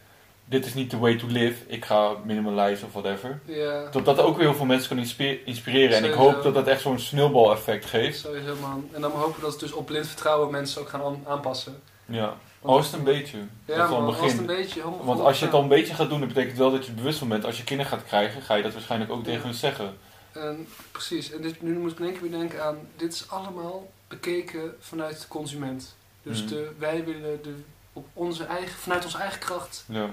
[0.44, 1.62] dit is niet the way to live.
[1.66, 3.40] Ik ga minimalize of whatever.
[3.44, 5.96] Ja, Dat dat ook weer heel veel mensen kan inspi- inspireren.
[5.96, 8.18] En ik hoop dat dat echt zo'n sneeuwbal effect geeft.
[8.18, 8.88] sowieso man.
[8.92, 11.82] En dan hopen we dat het dus op blind vertrouwen mensen ook gaan aan- aanpassen.
[12.06, 13.38] Ja, al is het een beetje.
[13.64, 14.38] dat Ja man, als het begin.
[14.38, 14.82] een beetje...
[15.02, 17.18] Want als je het al een beetje gaat doen, dat betekent wel dat je bewust
[17.18, 17.44] van bent.
[17.44, 19.24] Als je kinderen gaat krijgen, ga je dat waarschijnlijk ook Ja.
[19.24, 19.96] tegen hun zeggen.
[20.32, 23.30] En, precies, en dit, nu moet ik in één keer weer denken aan, dit is
[23.30, 25.96] allemaal bekeken vanuit de consument.
[26.22, 26.48] Dus Mhm.
[26.48, 27.54] de, wij willen de,
[27.92, 30.10] op onze eigen, vanuit onze eigen kracht, Ja,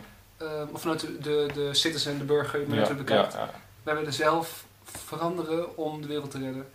[0.74, 3.38] of vanuit de, de, de citizen, de burger, ja, het bekijkt.
[3.84, 6.68] Wij willen zelf veranderen om de wereld te redden.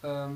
[0.00, 0.32] Ehm,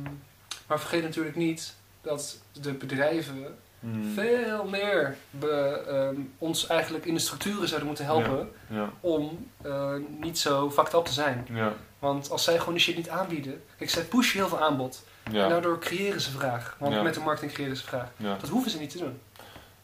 [0.67, 4.13] maar vergeet natuurlijk niet dat de bedrijven Hmm.
[4.15, 9.93] veel meer be- ehm, ons eigenlijk in de structuren zouden moeten helpen Ja, om eh,
[10.21, 11.47] niet zo fucked up te zijn.
[11.53, 11.73] ja.
[11.99, 13.63] Want als zij gewoon die shit niet aanbieden.
[13.79, 15.05] Kijk, zij pushen heel veel aanbod.
[15.23, 16.77] En daardoor creëren ze vraag.
[16.79, 18.09] Want met de marketing creëren ze vraag.
[18.41, 19.21] Dat hoeven ze niet te doen.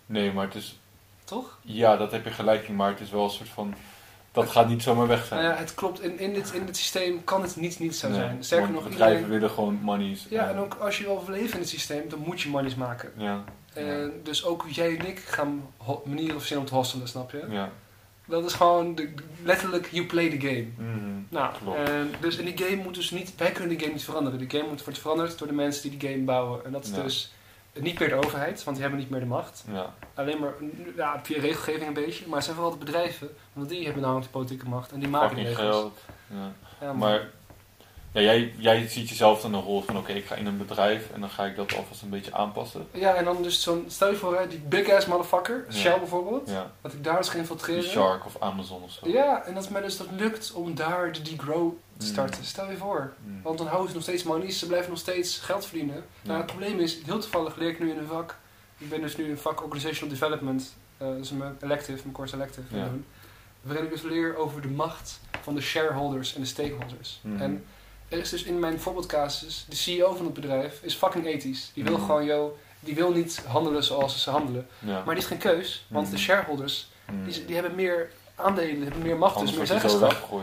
[0.07, 0.78] Nee, maar het is...
[1.27, 1.59] Toch?
[1.62, 3.74] Ja, dat heb je gelijk in, maar het is wel een soort van...
[4.33, 5.43] Dat gaat niet zomaar weg zijn.
[5.43, 6.01] Nou ja, het klopt.
[6.03, 8.45] In, in, dit, in dit systeem kan het niet, niet zo Nee, zijn.
[8.45, 9.39] Sterker nog, bedrijven iedereen...
[9.39, 10.27] willen gewoon monies.
[10.31, 13.12] Ja, en ook als je wil overleven in het systeem, dan moet je monies maken.
[13.16, 17.31] Ja, En dus ook jij en ik gaan ho- manieren verzinnen om te hostelen, snap
[17.31, 17.45] je?
[17.51, 17.70] ja.
[18.29, 19.12] Dat is gewoon de,
[19.45, 20.66] letterlijk, you play the game.
[20.77, 21.11] Mhm.
[21.29, 21.53] Nou,
[21.87, 24.39] en dus in die game moet dus niet, wij kunnen die game niet veranderen.
[24.39, 26.64] Die game moet wordt veranderd door de mensen die die game bouwen.
[26.64, 27.03] En dat is Ja.
[27.03, 27.33] dus
[27.81, 29.64] niet meer de overheid, want die hebben niet meer de macht.
[29.72, 30.53] Ja, Alleen maar,
[30.97, 32.24] ja, via regelgeving een beetje.
[32.27, 34.93] Maar het zijn vooral de bedrijven, want die hebben namelijk de politieke macht.
[34.93, 35.59] En die maken de regels.
[35.59, 35.99] geld.
[36.27, 36.53] Ja.
[36.81, 37.29] Ja, Maar
[38.22, 41.10] ja, jij, jij ziet jezelf dan een rol van oké, ik ga in een bedrijf
[41.14, 42.86] en dan ga ik dat alvast een beetje aanpassen.
[42.92, 45.74] Ja, en dan dus zo'n, stel je voor, hè, die big ass motherfucker, Ja.
[45.76, 47.82] Shell bijvoorbeeld, Ja, dat ik daar dus ga die infiltreren.
[47.84, 49.08] Shark of Amazon of zo.
[49.08, 52.12] Ja, en dat mij dus dat lukt om daar de degrow te Mm.
[52.12, 52.44] starten.
[52.44, 53.12] Stel je voor.
[53.24, 53.40] Mm.
[53.42, 56.04] Want dan houden ze nog steeds monies, ze blijven nog steeds geld verdienen.
[56.22, 58.36] Nou, het probleem is, heel toevallig leer ik nu in een vak.
[58.78, 62.76] Ik ben dus nu in vak Organizational Development, dat is mijn elective, mijn course elective.
[62.76, 62.84] Ja.
[62.84, 63.04] doen.
[63.62, 67.20] Waarin ik dus leer over de macht van de shareholders en de stakeholders.
[67.38, 67.64] En
[68.09, 71.70] er is dus in mijn voorbeeldcasus, de CEO van het bedrijf is fucking ethisch.
[71.74, 72.04] Die wil Mhm.
[72.04, 74.66] gewoon, yo, die wil niet handelen zoals ze handelen.
[74.78, 74.92] Ja.
[74.92, 77.24] Maar die heeft geen keus, want de shareholders, Mm.
[77.24, 80.40] die, die hebben meer aandelen, hebben meer macht, Anders dus meer zeggenschap.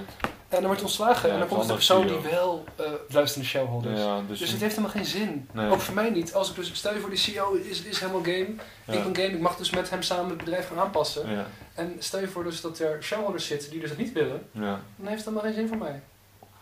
[0.49, 2.86] En dan wordt ontslagen Ja, en dan komt er de persoon dat die wel eh
[2.86, 3.99] luistert naar de shareholders.
[3.99, 5.49] Ja, dus, Dus het heeft helemaal geen zin.
[5.51, 5.70] Nee.
[5.72, 6.34] Ook voor mij niet.
[6.34, 8.47] Als ik dus, stel je voor, die CEO is, is helemaal game.
[8.86, 8.93] ja.
[8.93, 11.45] Ik ben game, ik mag dus met hem samen het bedrijf gaan aanpassen.
[11.74, 14.47] En stel je voor dus dat er shareholders zitten die dus dat niet willen.
[14.51, 14.82] ja.
[14.95, 16.01] Dan heeft het helemaal geen zin voor mij.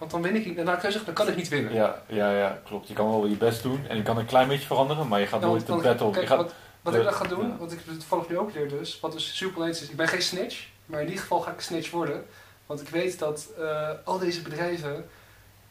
[0.01, 0.55] Want dan win ik niet.
[0.55, 1.73] Dan kan je zeggen, dan kan ik niet winnen.
[1.73, 2.87] Ja, ja, ja, klopt.
[2.87, 5.27] Je kan wel je best doen en je kan een klein beetje veranderen, maar je
[5.27, 6.07] gaat nooit de battle.
[6.07, 8.53] Je Kijk, gaat, wat, wat de- ik dan ga doen, wat ik toevallig nu ook
[8.53, 11.51] leer dus, wat dus super is, ik ben geen snitch, maar in ieder geval ga
[11.51, 12.25] ik snitch worden.
[12.65, 15.09] Want ik weet dat eh, al deze bedrijven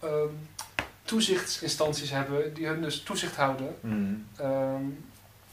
[0.00, 0.28] ehm,
[1.04, 3.76] toezichtsinstanties hebben die hun dus toezicht houden.
[3.80, 4.84] Mm, ehm,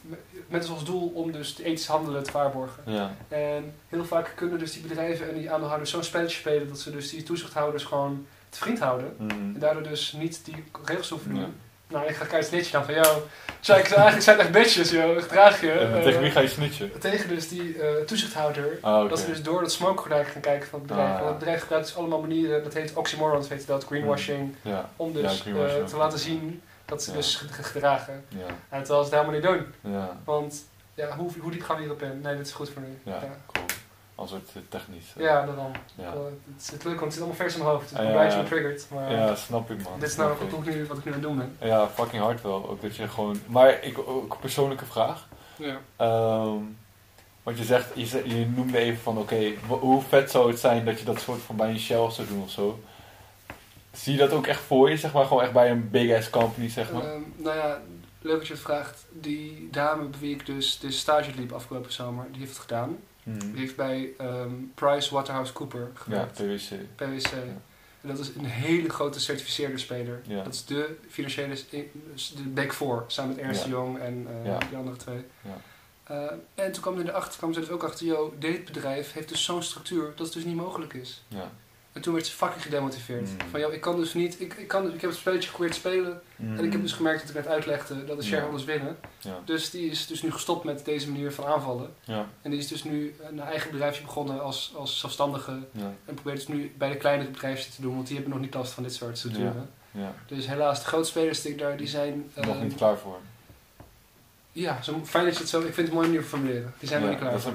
[0.01, 2.83] met- met als doel om dus het ethisch handelen te waarborgen.
[2.85, 6.79] ja, En heel vaak kunnen dus die bedrijven en die aandeelhouders zo'n spelletje spelen dat
[6.79, 8.25] ze dus die toezichthouders gewoon
[8.57, 9.15] te vriend houden.
[9.17, 11.55] mm, En daardoor dus niet die regels hoeven doen.
[11.89, 13.17] Nou, ik ga keihard snitchen dan van jou.
[13.61, 15.21] Ik, eigenlijk zijn echt bitches, joh.
[15.21, 15.71] Gedraag je.
[15.71, 16.99] En Eh, tegen wie ga je snitchen?
[16.99, 18.77] tegen dus die eh, toezichthouder.
[18.81, 19.09] Ah.
[19.09, 21.19] Dat ze dus door dat smoke gaan kijken van het bedrijf.
[21.19, 21.25] Ah.
[21.27, 24.55] Het bedrijf gebruikt dus allemaal manieren, dat heet oxymorons, weet je dat, greenwashing.
[24.61, 28.25] Ja, Om dus eh, te laten zien dat ze dus ge- gedragen.
[28.69, 29.43] En terwijl ze het helemaal niet
[29.83, 29.91] doen.
[30.23, 32.21] Want ja, hoe, hoe diep gaan we hierop in?
[32.21, 32.97] Nee, dit is goed voor nu.
[33.03, 33.65] ja, Ja, cool.
[34.17, 35.13] Als het eh, technisch.
[35.17, 35.71] eh, ja daarom.
[35.95, 36.13] ja.
[36.53, 37.89] Het is het leuk, want het zit allemaal vers in mijn hoofd.
[37.89, 38.95] Dus ik ben een beetje.
[38.95, 39.99] Maar Ja, snap ik man.
[39.99, 40.67] dit is nou wat ik.
[40.67, 41.57] ik, nu, wat ik nu aan het doen ben.
[41.69, 42.69] Ja, fucking hard wel.
[42.69, 43.39] Ook dat je gewoon...
[43.47, 45.27] Maar ik, ook een persoonlijke vraag.
[45.55, 45.77] Ja.
[45.95, 46.57] Ehm,
[47.43, 51.05] want je zegt, je, noemde even van, oké, hoe vet zou het zijn dat je
[51.05, 52.79] dat soort van bij een Shell zou doen of zo?
[53.91, 56.29] Zie je dat ook echt voor je, zeg maar, gewoon echt bij een big ass
[56.29, 57.03] company, zeg maar?
[57.03, 57.81] Ehm, nou ja,
[58.21, 59.05] leuk dat je het vraagt.
[59.11, 62.97] Die dame bij wie ik dus de stage liep afgelopen zomer, die heeft het gedaan.
[63.27, 63.39] Hmm.
[63.51, 66.33] Die heeft bij ehm Price Waterhouse Cooper Ja, gewerkt.
[66.33, 66.69] PwC.
[66.95, 67.31] PwC.
[68.01, 70.21] En dat is een hele grote certificeerde speler.
[70.23, 70.43] Ja.
[70.43, 73.69] Dat is de financiële, de Big Four, samen met Ernst Ja.
[73.69, 74.57] Young en Ja.
[74.57, 75.25] die andere twee.
[75.41, 75.57] Ja.
[76.03, 79.29] Eh, en toen kwam, er erachter, kwam ze dus ook achter, joh, dit bedrijf heeft
[79.29, 81.23] dus zo'n structuur dat het dus niet mogelijk is.
[81.27, 81.51] Ja.
[81.97, 83.29] En toen werd ze fucking gedemotiveerd.
[83.29, 83.49] Mm.
[83.51, 85.79] Van, joh, ik kan dus niet, ik, ik, kan, ik heb het spelletje geprobeerd te
[85.79, 86.21] spelen.
[86.37, 88.29] En ik heb dus gemerkt dat ik net uitlegde dat de Ja.
[88.29, 88.97] shareholders winnen.
[89.19, 89.39] Ja.
[89.45, 91.93] Dus die is dus nu gestopt met deze manier van aanvallen.
[92.03, 92.25] Ja.
[92.41, 95.51] En die is dus nu een eigen bedrijfje begonnen als, als zelfstandige.
[96.05, 98.53] En probeert dus nu bij de kleinere bedrijfjes te doen, want die hebben nog niet
[98.53, 99.69] last van dit soort structuren.
[99.91, 100.13] Ja.
[100.27, 102.31] Dus helaas, de grote spelers die daar, die zijn...
[102.35, 103.17] Nog niet klaar voor.
[104.51, 105.57] Ja, zo, fijn dat je het zo...
[105.59, 106.73] Ik vind het een mooie manier van formuleren.
[106.79, 107.53] Die zijn nog niet klaar dat is een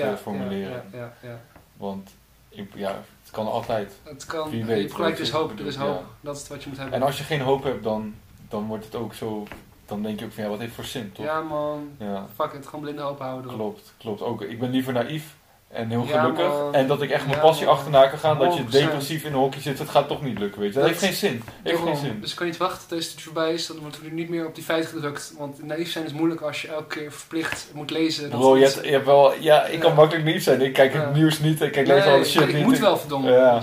[0.00, 0.82] eh, formuleren.
[0.92, 1.40] Ja, ja, ja,
[1.76, 2.10] Want
[2.48, 4.00] ik- ja, het kan altijd.
[4.02, 4.50] Het kan...
[4.50, 5.58] Wie je weet, hebt gelijk, er is hoop.
[5.58, 6.00] Er is hoop.
[6.00, 6.06] ja.
[6.20, 6.96] Dat is wat je moet hebben.
[7.00, 8.14] En als je geen hoop hebt, dan,
[8.48, 9.46] dan wordt het ook zo...
[9.86, 11.24] Dan denk je ook van, ja, wat heeft voor zin, toch?
[11.24, 12.26] Ja man, Ja.
[12.34, 12.66] fuck het.
[12.66, 13.52] Gewoon blinde hoop houden.
[13.52, 14.22] Klopt, klopt.
[14.22, 15.36] Ook, ik ben liever naïef
[15.70, 16.52] en heel Ja, gelukkig.
[16.72, 18.38] En dat ik echt mijn Ja, passie achterna kan gaan.
[18.38, 18.68] Dat je 100%.
[18.70, 20.78] depressief in een hokje zit, het gaat toch niet lukken, weet je.
[20.80, 21.42] Dat, Dat- heeft geen zin.
[21.62, 22.20] Heeft geen zin.
[22.20, 23.66] Dus ik kan niet wachten tot deze studie voorbij is.
[23.66, 25.34] Dan wordt er nu niet meer op die feiten gedrukt.
[25.38, 28.28] Want naïef zijn is moeilijk als je elke keer verplicht moet lezen.
[28.28, 29.34] Bro, je hebt, je hebt wel...
[29.40, 30.60] Ja, ik kan makkelijk naïef zijn.
[30.60, 31.60] Ik kijk het nieuws niet.
[31.60, 32.64] Ik kijk Nee, lees al de shit ik niet.
[32.64, 33.30] moet Ik- wel verdomme.
[33.30, 33.60] Ja.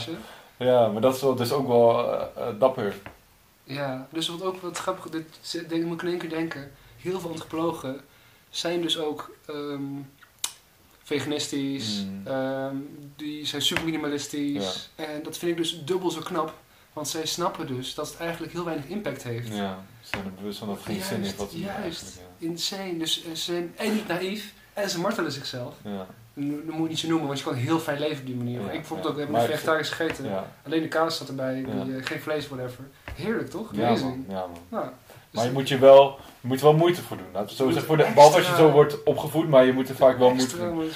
[0.57, 2.95] Ja, maar dat is wel, dus ook wel eh, eh, dapper.
[3.63, 6.71] Ja, dus wat ook wat grappig, dit denk, moet ik in één keer denken.
[7.01, 7.99] Heel veel antropologen
[8.49, 9.81] zijn dus ook ehm,
[11.07, 12.27] veganistisch, Mm.
[12.27, 12.75] ehm,
[13.15, 14.89] die zijn super minimalistisch.
[14.95, 16.53] En dat vind ik dus dubbel zo knap,
[16.93, 19.47] want zij snappen dus dat het eigenlijk heel weinig impact heeft.
[19.47, 22.01] Ja, ze zijn er bewust van dat het geen zin heeft wat ze doen juist.
[22.03, 22.97] eigenlijk, Insane.
[22.97, 25.75] Dus eh, ze zijn en niet naïef en ze martelen zichzelf.
[25.83, 26.05] Ja.
[26.33, 26.45] Dat
[26.75, 28.59] moet je niet zo noemen, want je kan heel fijn leven op die manier.
[28.61, 30.43] Ja, ik bijvoorbeeld ook, Maar nu ik- vegetarisch gegeten.
[30.65, 32.83] Alleen de kaas zat erbij, die, eh, geen vlees, whatever.
[33.13, 33.69] Heerlijk toch?
[33.75, 34.25] Ja, man.
[34.29, 34.57] Ja, man.
[34.69, 34.85] Nou,
[35.31, 37.47] Maar je moet je wel, je moet er wel moeite voor doen.
[37.47, 40.29] Zo voor de, behalve als je zo wordt opgevoed, maar je moet er vaak wel
[40.33, 40.91] moeite voor doen.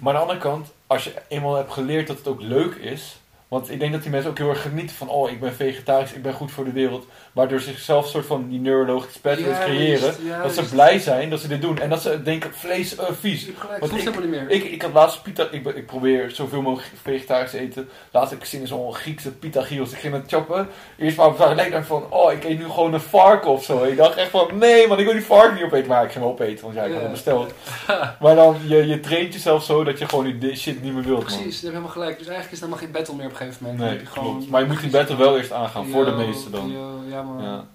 [0.00, 3.16] Maar aan de andere kant, als je eenmaal hebt geleerd dat het ook leuk is.
[3.48, 6.12] Want ik denk dat die mensen ook heel erg genieten van, oh, ik ben vegetarisch,
[6.12, 7.06] ik ben goed voor de wereld.
[7.32, 10.00] Maar door zichzelf een soort van die neurologische pathways Juist, creëren,
[10.42, 10.70] dat ze juist.
[10.72, 11.78] blij zijn dat ze dit doen.
[11.78, 13.48] En dat ze denken, vlees, eh, vies.
[13.80, 14.50] Want ik- niet meer.
[14.50, 17.88] Ik, ik had laatst pita, ik, ik probeer zoveel mogelijk vegetarisch te eten.
[18.10, 19.92] Laatst heb ik gezien in zo'n Griekse pita gyros.
[19.92, 20.68] Ik ging het choppen.
[20.98, 23.84] Eerst maar dacht van, oh, ik eet nu gewoon een varken of zo.
[23.84, 25.88] Ik dacht echt van, nee man, ik wil die varken niet opeten.
[25.88, 27.08] Maar ik ging wel opeten, want ja, ik had Ja.
[27.08, 27.52] besteld.
[28.20, 31.24] Maar dan, je, je traint jezelf zo dat je gewoon die shit niet meer wilt.
[31.24, 32.18] Precies, je hebt helemaal gelijk.
[32.18, 33.80] Dus eigenlijk is dat helemaal geen battle meer op een gegeven moment.
[33.82, 34.50] Nee, heb je gewoon- klopt.
[34.50, 36.70] Maar je moet die battle wel eerst aangaan, voor de meeste dan.
[36.70, 37.66] yo, ja man, Ja,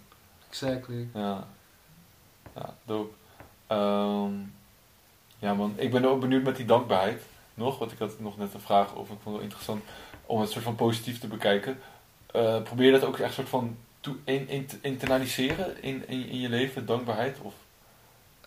[0.49, 1.07] exactly.
[1.14, 1.47] ja.
[2.55, 3.14] Ja, dope.
[3.68, 4.32] Ehm,
[5.39, 7.22] ja man, ik ben ook benieuwd met die dankbaarheid.
[7.53, 9.84] Nog, want ik had nog net een vraag over, ik vond het wel interessant
[10.26, 11.80] om het soort van positief te bekijken.
[12.32, 16.28] Eh, probeer je dat ook echt soort van toe, in, in, te internaliseren in, in,
[16.28, 17.38] in je leven, dankbaarheid?
[17.41, 17.53] Of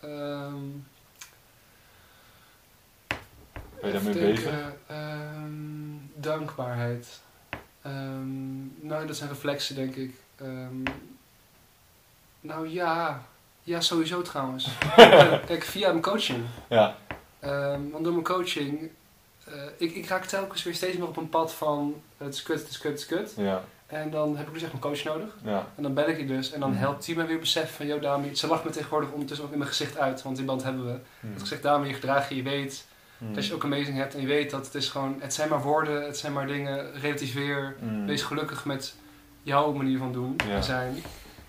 [0.01, 0.53] Ehm,
[3.79, 4.53] ben je daarmee bezig?
[4.87, 7.19] ehm, dankbaarheid.
[7.81, 10.15] Ehm, nou, dat zijn reflexen, denk ik.
[10.35, 10.83] Ehm,
[12.41, 13.21] nou ja,
[13.63, 14.67] ja, sowieso trouwens.
[15.47, 16.45] Kijk, via mijn coaching.
[16.69, 16.95] Ja,
[17.39, 18.89] Ehm, want door mijn coaching,
[19.43, 22.59] eh, ik, ik raak telkens weer steeds meer op een pad van het is kut,
[22.59, 23.33] het is kut, het is kut.
[23.37, 25.29] ja, En dan heb ik dus echt een coach nodig.
[25.43, 25.67] ja.
[25.75, 26.51] En dan bel ik die dus.
[26.51, 26.79] En dan Mhm.
[26.79, 29.57] helpt die me weer beseffen van, yo Dami, ze lacht me tegenwoordig ondertussen ook in
[29.57, 30.21] mijn gezicht uit.
[30.21, 30.97] Want die band hebben we.
[31.19, 31.31] Hm.
[31.31, 32.85] Het gezegd, Dami, je gedrag je, je weet
[33.27, 33.33] Hm.
[33.33, 34.13] dat je ook amazing hebt.
[34.15, 36.93] En je weet dat het is gewoon, het zijn maar woorden, het zijn maar dingen.
[36.99, 37.75] Relativeer.
[37.79, 38.05] Hm.
[38.05, 38.95] Wees gelukkig met
[39.43, 40.55] jouw manier van doen Ja.
[40.55, 41.03] en zijn.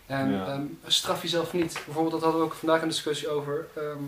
[0.07, 0.47] En Ja.
[0.47, 1.73] ehm, straf jezelf niet.
[1.85, 4.03] Bijvoorbeeld, dat hadden we ook vandaag een discussie over ehm,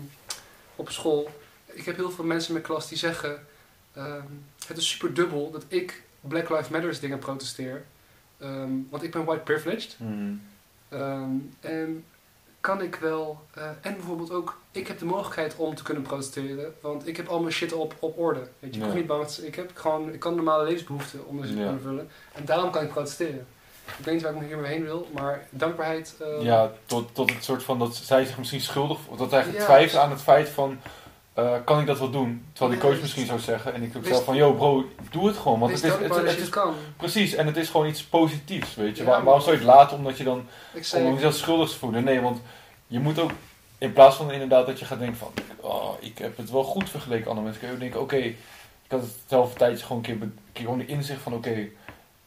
[0.75, 1.29] op school.
[1.65, 3.45] Ik heb heel veel mensen in mijn klas die zeggen:
[3.93, 4.21] ehm,
[4.67, 7.83] Het is super dubbel dat ik Black Lives Matters dingen protesteer.
[8.89, 9.97] Want ik ben white privileged.
[10.89, 12.03] Ehm, en
[12.59, 13.39] kan ik wel.
[13.53, 16.73] eh, en bijvoorbeeld ook, ik heb de mogelijkheid om te kunnen protesteren.
[16.81, 18.39] Want ik heb al mijn shit op, op orde.
[18.39, 18.83] Weet je, ik, Ja.
[18.83, 21.73] hoef niet bang ik, heb gewoon, ik kan normale levensbehoeften onder Ja.
[21.81, 22.09] vullen.
[22.33, 23.47] En daarom kan ik protesteren.
[23.97, 26.15] Ik weet niet waar ik hier mee heen wil, maar dankbaarheid.
[26.19, 29.63] eh, Ja, tot, tot het soort van dat zij zich misschien schuldig, of dat eigenlijk
[29.63, 29.69] Ja.
[29.69, 30.79] twijfelen aan het feit van,
[31.43, 32.45] eh, kan ik dat wel doen?
[32.53, 35.37] Terwijl die coach misschien zou zeggen, en ik ook zelf van, yo bro, doe het
[35.37, 36.73] gewoon, want het is, het, is kan.
[36.97, 39.03] precies, en het is gewoon iets positiefs, weet je.
[39.03, 39.25] Ja, Waar- man.
[39.25, 40.45] waarom zou je het laten omdat je dan,
[40.93, 42.03] om jezelf schuldig te voelen?
[42.03, 42.41] Nee, want
[42.87, 43.31] je moet ook,
[43.77, 46.89] in plaats van inderdaad dat je gaat denken van, oh, ik heb het wel goed
[46.89, 48.15] vergeleken met andere mensen, kun je ook denken, oké,
[48.85, 51.21] ik had het zelf een tijdje gewoon een keer, be- een keer gewoon de inzicht
[51.21, 51.67] van, oké,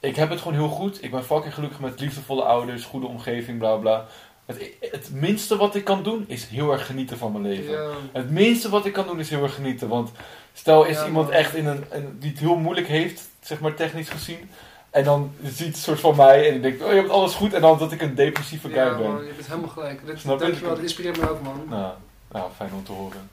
[0.00, 1.04] ik heb het gewoon heel goed.
[1.04, 4.06] Ik ben fucking gelukkig met liefdevolle ouders, goede omgeving, bla bla.
[4.47, 7.72] Het, het minste wat ik kan doen is heel erg genieten van mijn leven.
[7.72, 9.88] ja, Het minste wat ik kan doen is heel erg genieten.
[9.88, 10.11] Want
[10.53, 11.36] stel is Ja, iemand man.
[11.36, 11.84] echt in een,
[12.18, 14.51] die het heel moeilijk heeft, zeg maar technisch gezien.
[14.90, 17.53] En dan ziet een soort van mij en ik denk, oh je hebt alles goed.
[17.53, 19.12] En dan dat ik een depressieve guy ja, ben.
[19.12, 20.07] man, je bent helemaal gelijk.
[20.07, 20.45] Dit, Snap je?
[20.45, 21.64] dankjewel, dat inspireert me ook, man.
[21.68, 21.93] Nou,
[22.30, 23.30] nou, fijn om te horen.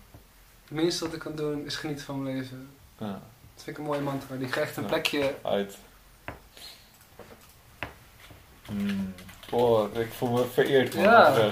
[0.68, 2.70] Het minste wat ik kan doen is genieten van mijn leven.
[2.99, 3.05] Ja,
[3.55, 4.36] Dat vind ik een mooie mantra.
[4.36, 5.34] Die krijgt een plekje.
[5.43, 5.78] uit.
[8.66, 9.14] Hmm.
[9.50, 11.04] Oh, ik voel me vereerd man.
[11.04, 11.52] Ja.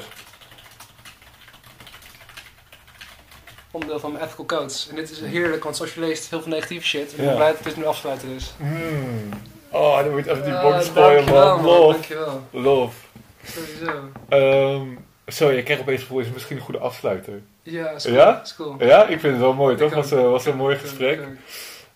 [3.72, 4.88] onderdeel van mijn ethical codes.
[4.90, 7.14] En dit is heerlijk, want zoals je leest, heel veel negatieve shit.
[7.16, 8.54] En ik ben blij dat dit nu afsluiten is.
[8.58, 9.30] Hmm.
[9.72, 11.64] Oh, dan moet je even die box gooien man.
[11.64, 11.92] Lof.
[11.92, 12.44] Dankjewel.
[12.52, 12.96] Lof.
[13.44, 14.12] Sowieso.
[14.30, 17.42] Ehm sorry, ik kreeg opeens het gevoel, is misschien een goede afsluiter.
[17.64, 18.16] Ja, is cool.
[18.16, 18.42] Ja?
[18.42, 18.76] Is cool.
[18.80, 19.94] Ja, ik vind het wel mooi, toch?
[20.14, 21.28] Was, een mooi gesprek.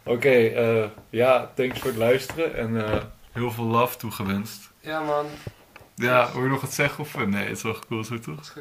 [0.03, 2.97] Oké, eh, ja, thanks voor het luisteren en eh,
[3.31, 4.69] heel veel love toegewenst.
[4.79, 5.25] Ja man,
[5.95, 8.53] Ja, wil je nog wat zeggen of eh, nee, het is wel cool zo toch?